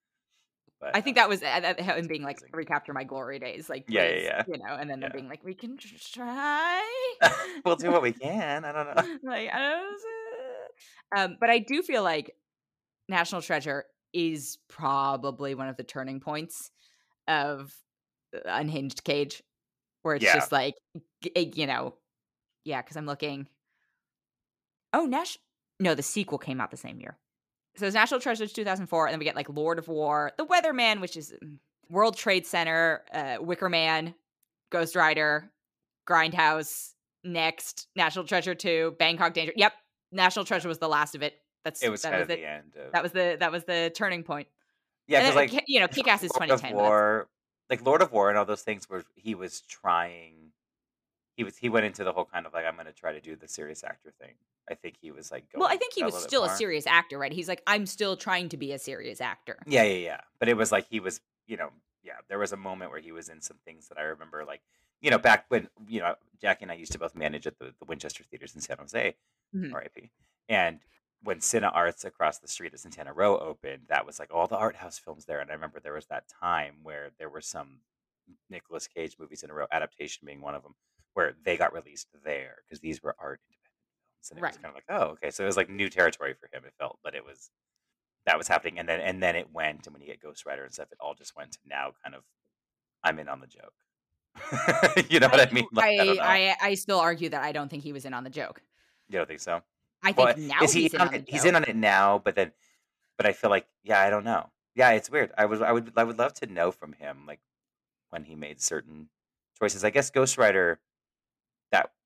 [0.80, 3.88] But I think uh, that was uh, him being like recapture my glory days, like
[3.88, 4.46] Yeah, yeah, yeah.
[4.46, 5.14] you know, and then them Yeah.
[5.14, 7.16] being like, we can try.
[7.66, 8.66] we'll do what we can.
[8.66, 9.04] I don't know.
[9.24, 10.68] like I don't know.
[11.16, 12.36] Um, but I do feel like
[13.10, 16.72] National Treasure is probably one of the turning points
[17.28, 17.76] of
[18.36, 19.44] uh, Unhinged Cage,
[20.04, 20.32] where it's Yeah.
[20.32, 20.76] just like,
[21.36, 21.96] eh, you know,
[22.66, 22.82] yeah.
[22.82, 23.48] Because I'm looking.
[24.94, 25.38] Oh, Nash.
[25.80, 27.18] No, the sequel came out the same year.
[27.76, 31.02] So it's National Treasure 2004, and then we get like Lord of War, The Weatherman,
[31.02, 31.58] which is mm,
[31.90, 34.14] World Trade Center, uh, Wicker Man,
[34.70, 35.52] Ghost Rider,
[36.08, 36.92] Grindhouse,
[37.24, 39.54] next National Treasure 2, Bangkok Danger.
[39.56, 39.74] Yep,
[40.12, 41.34] National Treasure was the last of it.
[41.64, 42.40] That's It was that was it.
[42.40, 44.48] the end of That was the that was the turning point.
[45.08, 46.76] yeah, because like you know, Kick Ass is Lord of 2010.
[46.76, 47.28] War,
[47.70, 50.43] like Lord of War and all those things where he was trying.
[51.36, 53.22] He was he went into the whole kind of like I'm going to try to
[53.22, 54.34] do the serious actor thing.
[54.70, 55.46] I think he was like.
[55.56, 57.34] Well, I think he was bit still a serious actor, right?
[57.34, 59.58] He's like, I'm still trying to be a serious actor.
[59.66, 60.22] Yeah, yeah, yeah.
[60.40, 61.70] But it was like he was, you know,
[62.04, 62.14] yeah.
[62.30, 64.62] There was a moment where he was in some things that I remember, like
[65.02, 67.74] you know, back when you know Jacque and I used to both manage at the,
[67.80, 69.16] the Winchester Theaters in San Jose,
[69.56, 69.74] Mhm.
[69.74, 70.12] R.I.P.
[70.50, 70.80] And
[71.24, 74.58] when Cine Arts across the street at Santana Row opened, that was like all the
[74.58, 75.40] art house films there.
[75.40, 77.80] And I remember there was that time where there were some
[78.50, 80.76] Nicolas Cage movies in a row, adaptation being one of them,
[81.14, 83.74] where they got released there because these were art independent
[84.14, 86.34] films, and it was kind of like, oh, okay, so it was like new territory
[86.34, 86.64] for him.
[86.66, 87.50] It felt, but it was
[88.26, 90.64] that was happening, and then and then it went, and when you get Ghost Rider
[90.64, 92.24] and stuff, it all just went to now kind of
[93.04, 93.74] I'm in on the joke.
[95.10, 95.68] you know what I, mean?
[95.72, 96.18] Like, I, know.
[96.22, 98.62] I, I still argue that I don't think he was in on the joke.
[99.10, 99.62] you don't think so?
[100.02, 101.26] I think Well, now is he he's in on it?
[101.28, 102.52] He's in on it now, but then,
[103.18, 104.50] but I feel like, yeah, I don't know.
[104.76, 105.32] Yeah, it's weird.
[105.38, 107.40] I would, I would, I would love to know from him, like
[108.10, 109.10] when he made certain
[109.60, 109.84] choices.
[109.84, 110.80] I guess Ghost Rider, that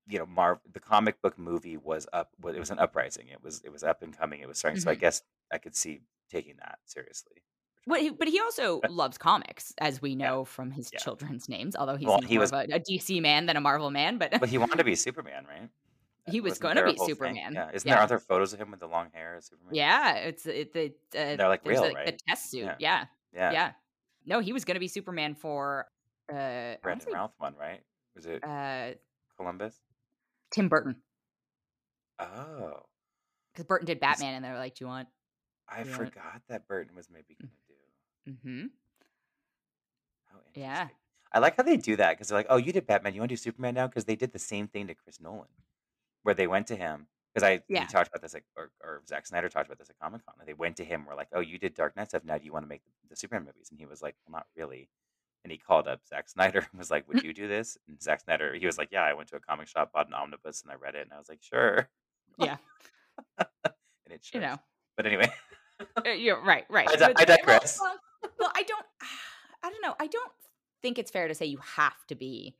[0.08, 2.30] you know, Marv, the comic book movie was up.
[2.46, 3.28] It was an uprising.
[3.28, 4.40] It was, it was up and coming.
[4.40, 4.80] It was starting.
[4.80, 5.00] So I Mhm.
[5.00, 6.00] guess I could see
[6.30, 7.42] taking that seriously.
[7.86, 10.16] But he, but he also loves comics, as we Yeah.
[10.16, 10.98] know from his Yeah.
[10.98, 11.74] children's names.
[11.76, 14.18] Although he's Well, more he was- of a, a DC man than a Marvel man,
[14.18, 15.68] but But he wanted to be Superman, right?
[16.26, 17.14] He was gonna be whole thing?
[17.14, 17.54] Superman.
[17.54, 17.70] Yeah.
[17.72, 17.94] Isn't Yeah.
[17.94, 19.74] there other photos of him with the long hair as Superman?
[19.74, 22.20] yeah, it's it the uh, They're, like, real, the right?
[22.28, 22.64] test suit.
[22.64, 22.76] Yeah.
[22.78, 23.04] Yeah.
[23.32, 23.52] Yeah.
[23.52, 23.72] yeah,
[24.26, 25.86] No, he was gonna be Superman for
[26.30, 27.82] uh, Brandon Routh one, right?
[28.14, 28.90] Was it uh
[29.38, 29.80] Columbus?
[30.58, 30.96] Tim Burton
[32.18, 32.82] Oh,
[33.52, 35.08] because Burton did Batman, and they were like, "Do you want?"
[35.68, 35.84] I Yeah.
[35.84, 38.32] forgot that Burton was maybe going to do.
[38.32, 38.66] Mm-hmm.
[40.26, 40.88] How Yeah.
[41.32, 43.14] I like how they do that because they're like, "Oh, you did Batman.
[43.14, 45.48] You want to do Superman now?" Because they did the same thing to Chris Nolan,
[46.22, 47.80] where they went to him because I Yeah.
[47.82, 50.34] we talked about this, like, or, or Zack Snyder talked about this at Comic Con.
[50.46, 52.24] They went to him, were like, "Oh, you did Dark Knight stuff.
[52.24, 54.32] Now do you want to make the, the Superman movies?" And he was like, "Well,
[54.38, 54.90] not really."
[55.48, 58.20] And he called up Zack Snyder and was like, "Would you do this?" And Zack
[58.20, 60.70] Snyder, he was like, "Yeah, I went to a comic shop, bought an omnibus, and
[60.70, 61.88] I read it." And I was like, "Sure."
[62.36, 62.58] Yeah.
[63.38, 63.48] and
[64.10, 64.58] it You know,
[64.94, 65.32] But anyway,
[66.04, 66.86] Uh, you're right, right.
[66.90, 67.78] I di- I digress.
[67.80, 67.96] Well,
[68.38, 68.84] well, I don't.
[69.62, 69.94] I don't know.
[69.98, 70.30] I don't
[70.82, 72.54] think it's fair to say you have to be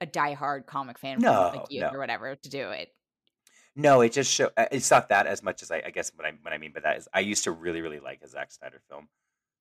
[0.00, 1.90] a diehard comic fan, No, like you no.
[1.92, 2.88] or whatever, to do it.
[3.74, 4.48] No, it just show.
[4.56, 6.72] uh, It's not that as much as I, I guess what I what I mean
[6.72, 9.08] by that is I used to really really like a Zack Snyder film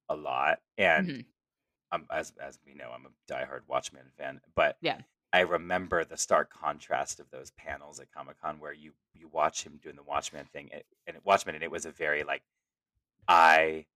[0.08, 1.26] a lot, and Mhm.
[1.92, 4.42] Um, as as we know, I'm a diehard Watchmen fan.
[4.56, 5.02] But Yeah.
[5.34, 9.64] I remember the stark contrast of those panels at Comic Con where you you watch
[9.64, 12.44] him doing the Watchmen thing and, and Watchmen, and it was a very like
[13.28, 13.88] I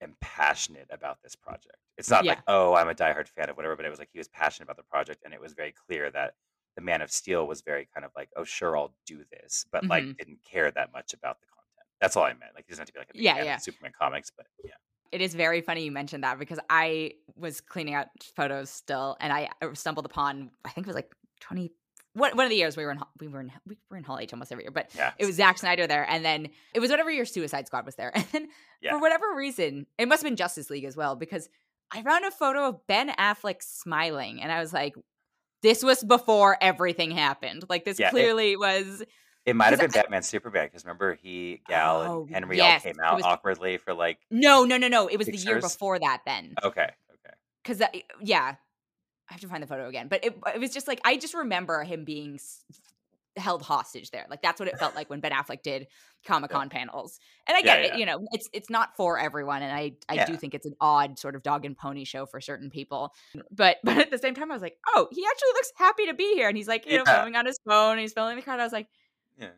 [0.00, 1.76] am passionate about this project.
[1.96, 4.18] It's not like oh I'm a diehard fan of whatever, but it was like he
[4.18, 6.34] was passionate about the project, and it was very clear that
[6.76, 9.88] the Man of Steel was very kind of like oh sure I'll do this, but
[9.88, 10.16] like Mhm.
[10.18, 11.86] didn't care that much about the content.
[12.00, 12.54] That's all I meant.
[12.54, 13.54] Like he doesn't have to be like a big Yeah, fan yeah.
[13.56, 14.74] of Superman comics, but yeah.
[15.12, 19.32] It is very funny you mentioned that because I was cleaning out photos still, and
[19.32, 21.72] I stumbled upon I think it was like twenty.
[22.16, 24.18] One, one of the years we were in we were in we were in Hall
[24.18, 26.90] H almost every year, but Yeah, it was Zack Snyder there, and then it was
[26.90, 28.48] whatever your Suicide Squad was there, and then
[28.80, 28.90] Yeah.
[28.92, 31.48] for whatever reason, it must have been Justice League as well because
[31.92, 34.94] I found a photo of Ben Affleck smiling, and I was like,
[35.62, 37.64] "This was before everything happened.
[37.68, 39.02] Like this Yeah, it- clearly was."
[39.46, 42.92] It might have been Batman Superman because remember he, Gal, Oh, and Henry yes, all
[42.92, 45.06] came out was- awkwardly for like No, no, no, no.
[45.08, 46.22] It was the year before that.
[46.26, 46.82] Then okay,
[47.12, 47.82] okay, because
[48.22, 48.54] yeah,
[49.28, 50.08] I have to find the photo again.
[50.08, 52.64] But it, it was just like I just remember him being s-
[53.36, 54.26] held hostage there.
[54.30, 55.88] Like that's what it felt like when Ben Affleck did
[56.24, 56.78] Comic Con Yeah.
[56.78, 57.18] panels.
[57.46, 57.96] And I Yeah, get it, yeah.
[57.98, 61.18] you know, it's it's not for everyone, and I I do think it's an odd
[61.18, 63.12] sort of dog and pony show for certain people.
[63.50, 66.14] But but at the same time, I was like, oh, he actually looks happy to
[66.14, 68.58] be here, and he's like, you know, filming on his phone, he's filming the crowd.
[68.60, 68.86] I was like,
[69.38, 69.48] Yeah.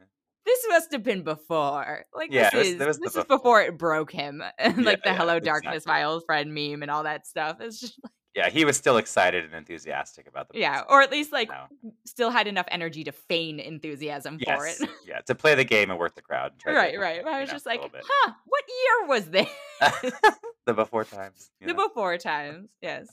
[0.45, 2.05] this must have been before.
[2.15, 3.39] Like Yeah, this is there was the this is before.
[3.39, 5.93] before it broke him, and like the yeah, "Hello Darkness, exactly.
[5.93, 7.59] my old friend" meme and all that stuff.
[7.61, 11.11] It's just like, Yeah, he was still excited and enthusiastic about the yeah, or at
[11.11, 11.69] least like now.
[12.07, 14.77] still had enough energy to feign enthusiasm for it.
[15.07, 16.53] Yeah, to play the game and work the crowd.
[16.67, 17.25] right, right.
[17.25, 19.49] them, I was just like, huh, what year was this?
[20.67, 21.51] the before times.
[21.61, 21.89] the know?
[21.89, 22.69] before times.
[22.83, 23.09] Yes.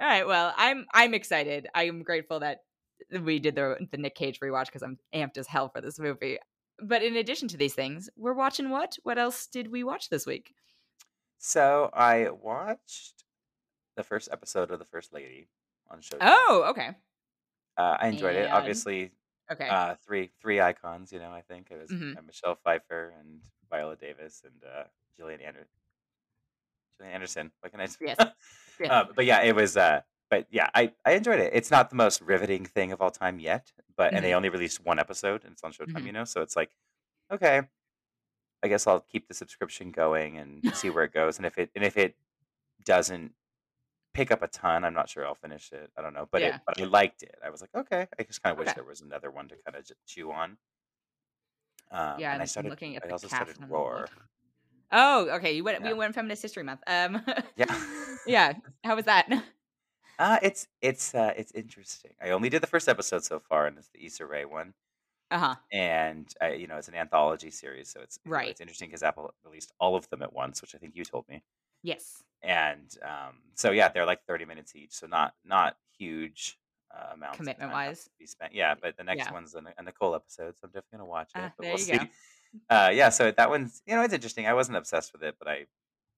[0.00, 0.26] All right.
[0.26, 1.68] Well, I'm I'm excited.
[1.74, 2.58] I am grateful that
[3.22, 6.38] we did the the Nick Cage rewatch because I'm amped as hell for this movie.
[6.82, 8.96] But in addition to these things, we're watching what?
[9.04, 10.54] What else did we watch this week?
[11.38, 13.24] So I watched
[13.96, 15.48] the first episode of The First Lady
[15.90, 16.18] on Showtime.
[16.22, 16.90] Oh, okay.
[17.76, 18.50] Uh, I enjoyed it.
[18.50, 19.12] Obviously,
[19.52, 19.68] Okay.
[19.68, 21.12] uh, three three icons.
[21.12, 22.16] You know, I think it was Mhm.
[22.18, 23.40] uh, Michelle Pfeiffer and
[23.70, 24.84] Viola Davis and uh,
[25.16, 25.68] Gillian Anderson.
[26.98, 27.52] Gillian Anderson.
[27.60, 27.98] What can I say?
[28.06, 28.16] Yes.
[28.80, 28.92] Yeah.
[28.92, 29.76] Uh, but yeah, it was.
[30.34, 31.52] But yeah, I, I enjoyed it.
[31.54, 34.84] It's not the most riveting thing of all time yet, but and they only released
[34.84, 36.02] one episode and it's on Showtime.
[36.02, 36.06] Mhm.
[36.06, 36.70] You know, so it's like,
[37.30, 37.62] okay,
[38.64, 41.36] I guess I'll keep the subscription going and see where it goes.
[41.36, 42.16] And if it and if it
[42.84, 43.32] doesn't
[44.12, 45.92] pick up a ton, I'm not sure I'll finish it.
[45.96, 46.56] I don't know, but Yeah.
[46.56, 47.36] it but I liked it.
[47.44, 49.76] I was like, okay, I just kind of wish there was another one to kind
[49.76, 50.56] of chew on.
[51.92, 52.70] Um, yeah, and I started.
[52.70, 54.08] looking at I also started and I'm like, Roar.
[54.90, 55.52] Oh, okay.
[55.52, 55.80] You went.
[55.80, 55.92] Yeah.
[55.92, 56.80] We went Feminist History Month.
[56.88, 57.22] Um.
[57.56, 57.66] Yeah.
[58.26, 58.52] yeah.
[58.82, 59.28] How was that?
[60.18, 62.14] Uh, it's it's uh, it's interesting.
[62.20, 64.74] I only did the first episode so far, and it's the Issa Rae one.
[65.30, 65.56] Uh huh.
[65.72, 68.50] and uh, you know it's an anthology series, so it's you know, Right.
[68.50, 71.28] it's interesting because Apple released all of them at once, which I think you told
[71.28, 71.42] me,
[71.82, 72.24] Yes.
[72.42, 76.58] and um, so yeah, they're like thirty minutes each, so not not huge
[76.94, 78.08] uh, amounts of Commitment time have wise.
[78.10, 78.54] to be spent.
[78.54, 79.30] Yeah, but the next Yeah.
[79.30, 81.42] one's a, a Nicole episode, so I'm definitely gonna watch it.
[81.42, 81.98] Ah, but there we'll you see.
[81.98, 82.06] go.
[82.70, 84.46] Uh, yeah, so that one's you know it's interesting.
[84.46, 85.66] I wasn't obsessed with it, but I.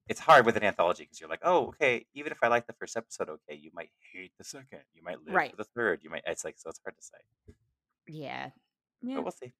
[0.08, 2.06] It's hard with an anthology because you're like, oh, okay.
[2.14, 5.18] Even if I like the first episode, okay, you might hate the second, you might
[5.24, 5.50] live Right.
[5.50, 6.22] for the third, you might.
[6.26, 7.54] It's like so it's hard to say,
[8.06, 8.50] Yeah.
[9.02, 9.16] Yeah.
[9.16, 9.52] but we'll see.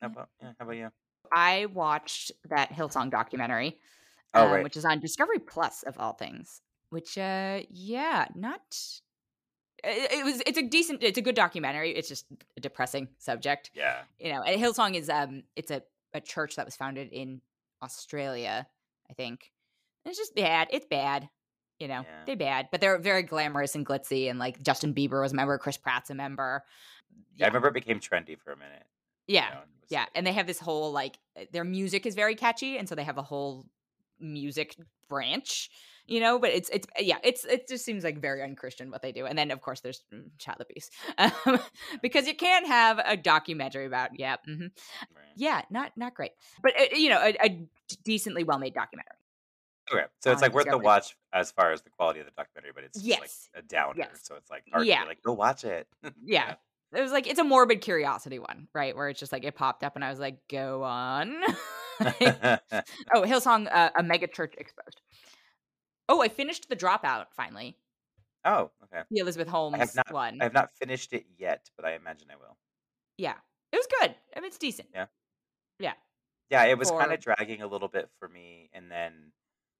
[0.00, 0.12] How Yeah.
[0.12, 0.52] about yeah?
[0.58, 0.90] How about you?
[1.32, 3.78] I watched that Hillsong documentary,
[4.34, 6.60] Oh um, right, which is on Discovery Plus of all things.
[6.90, 8.60] Which, uh, yeah, not.
[9.82, 10.40] It, it was.
[10.46, 11.02] It's a decent.
[11.02, 11.90] It's a good documentary.
[11.94, 12.26] It's just
[12.56, 14.02] a depressing subject, yeah.
[14.18, 14.42] you know.
[14.42, 15.82] And Hillsong is um, it's a
[16.14, 17.40] a church that was founded in
[17.82, 18.66] Australia,
[19.10, 19.50] I think.
[20.06, 20.68] It's just bad.
[20.70, 21.28] It's bad.
[21.78, 22.24] You know, Yeah.
[22.26, 24.30] they bad, but they're very glamorous and glitzy.
[24.30, 26.64] And like Justin Bieber was a member, Chris Pratt's a member.
[27.36, 28.84] Yeah, I remember it became trendy for a minute.
[29.26, 31.64] you Yeah, know, it was yeah, like- and they have this whole like uh, their
[31.64, 33.66] music is very catchy, and so they have a whole
[34.18, 34.76] music
[35.08, 35.68] branch,
[36.06, 36.38] you know.
[36.38, 39.26] But it's it's yeah, it's it just seems like very unchristian what they do.
[39.26, 40.88] And then of course there's mm, child abuse,
[41.18, 41.58] um,
[42.02, 44.68] because you can't have a documentary about yeah, hmm
[45.14, 45.24] right.
[45.36, 46.32] yeah, not not great,
[46.62, 47.66] but uh, you know a, a
[48.04, 49.16] decently well made documentary.
[49.92, 50.84] Okay, so it's on like worth the Discovery.
[50.84, 53.48] watch as far as the quality of the documentary, but it's just like Yes.
[53.54, 53.94] a downer.
[53.96, 54.20] Yes.
[54.22, 55.02] So it's like hard to Yeah.
[55.02, 55.86] be like, go watch it.
[56.24, 56.54] Yeah.
[56.94, 58.96] It was like it's a morbid curiosity one, right?
[58.96, 61.34] Where it's just like it popped up, and I was like, "Go on."
[62.20, 62.58] Yeah.
[63.14, 65.00] Oh, Hillsong, uh, a mega church exposed.
[66.08, 67.76] Oh, I finished The Dropout finally.
[68.44, 69.02] oh, okay.
[69.10, 70.40] The Elizabeth Holmes not- one.
[70.40, 72.56] I have not finished it yet, but I imagine I will.
[73.18, 73.34] yeah,
[73.72, 74.14] it was good.
[74.36, 74.88] I mean, it's decent.
[74.94, 75.06] Yeah.
[75.80, 75.94] Yeah.
[76.50, 79.32] Yeah, it was kind For- of dragging a little bit for me, and then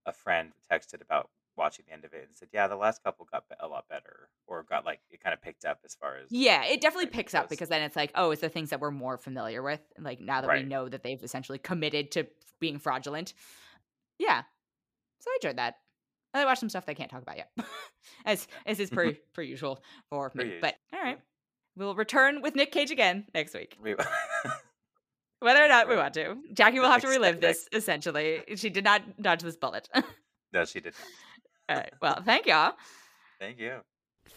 [0.07, 3.27] a friend texted about watching the end of it and said, "Yeah, the last couple
[3.31, 6.31] got a lot better, or got like it kind of picked up as far as
[6.31, 8.81] Yeah, it definitely Right, picks up because- then it's like, oh, it's the things that
[8.81, 9.81] we're more familiar with.
[9.99, 12.27] Like now that we know that they've essentially committed to
[12.61, 13.33] being fraudulent.
[14.19, 14.43] Yeah.
[15.21, 15.77] So I enjoyed that.
[16.35, 17.51] And I watched some stuff that I can't talk about yet.
[18.27, 20.59] as as is per, per usual for me.
[20.61, 21.19] But all right.
[21.77, 23.77] We'll return with Nick Cage again next week.
[23.83, 23.95] We-
[25.41, 26.37] Whether or not we want to.
[26.53, 28.43] Jacque will have to relive this, essentially.
[28.57, 29.89] She did not dodge this bullet.
[30.53, 30.95] No, she did.
[31.69, 31.79] Not.
[31.79, 31.93] right.
[32.01, 32.75] Well, thank y'all.
[33.39, 33.81] Thank you.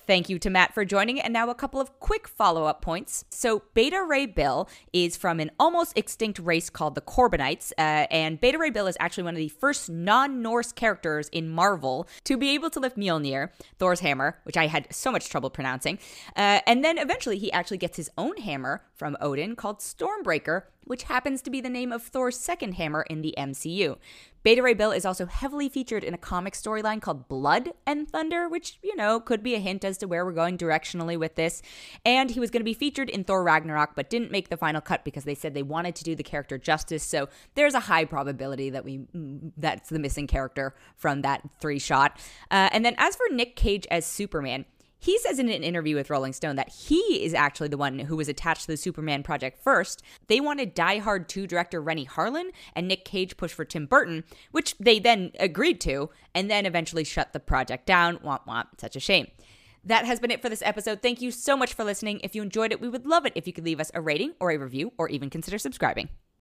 [0.05, 1.19] Thank you to Matt for joining.
[1.21, 3.25] And now a couple of quick follow up points.
[3.29, 7.71] So, Beta Ray Bill is from an almost extinct race called the Korbinites.
[7.77, 11.47] Uh, and Beta Ray Bill is actually one of the first non Norse characters in
[11.47, 15.51] Marvel to be able to lift Mjolnir, Thor's hammer, which I had so much trouble
[15.51, 15.99] pronouncing.
[16.35, 21.03] Uh, and then eventually he actually gets his own hammer from Odin called Stormbreaker, which
[21.03, 23.97] happens to be the name of Thor's second hammer in the MCU.
[24.41, 28.47] Beta Ray Bill is also heavily featured in a comic storyline called Blood and Thunder,
[28.47, 31.61] which, you know, could be a hint as to where we're going directionally with this.
[32.05, 34.81] And he was going to be featured in Thor Ragnarok, but didn't make the final
[34.81, 37.03] cut because they said they wanted to do the character justice.
[37.03, 41.79] So there's a high probability that we mm, that's the missing character from that three
[41.79, 42.17] shot.
[42.49, 44.65] Uh, and then as for Nick Cage as Superman,
[45.01, 48.17] He says in an interview with Rolling Stone that he is actually the one who
[48.17, 50.03] was attached to the Superman project first.
[50.27, 54.25] They wanted Die Hard 2 director Renny Harlin and Nick Cage pushed for Tim Burton,
[54.51, 58.17] which they then agreed to, and then eventually shut the project down.
[58.17, 59.27] Womp womp, such a shame.
[59.85, 61.01] That has been it for this episode.
[61.01, 62.19] Thank you so much for listening.
[62.21, 64.33] If you enjoyed it, we would love it if you could leave us a rating
[64.41, 66.09] or a review or even consider subscribing.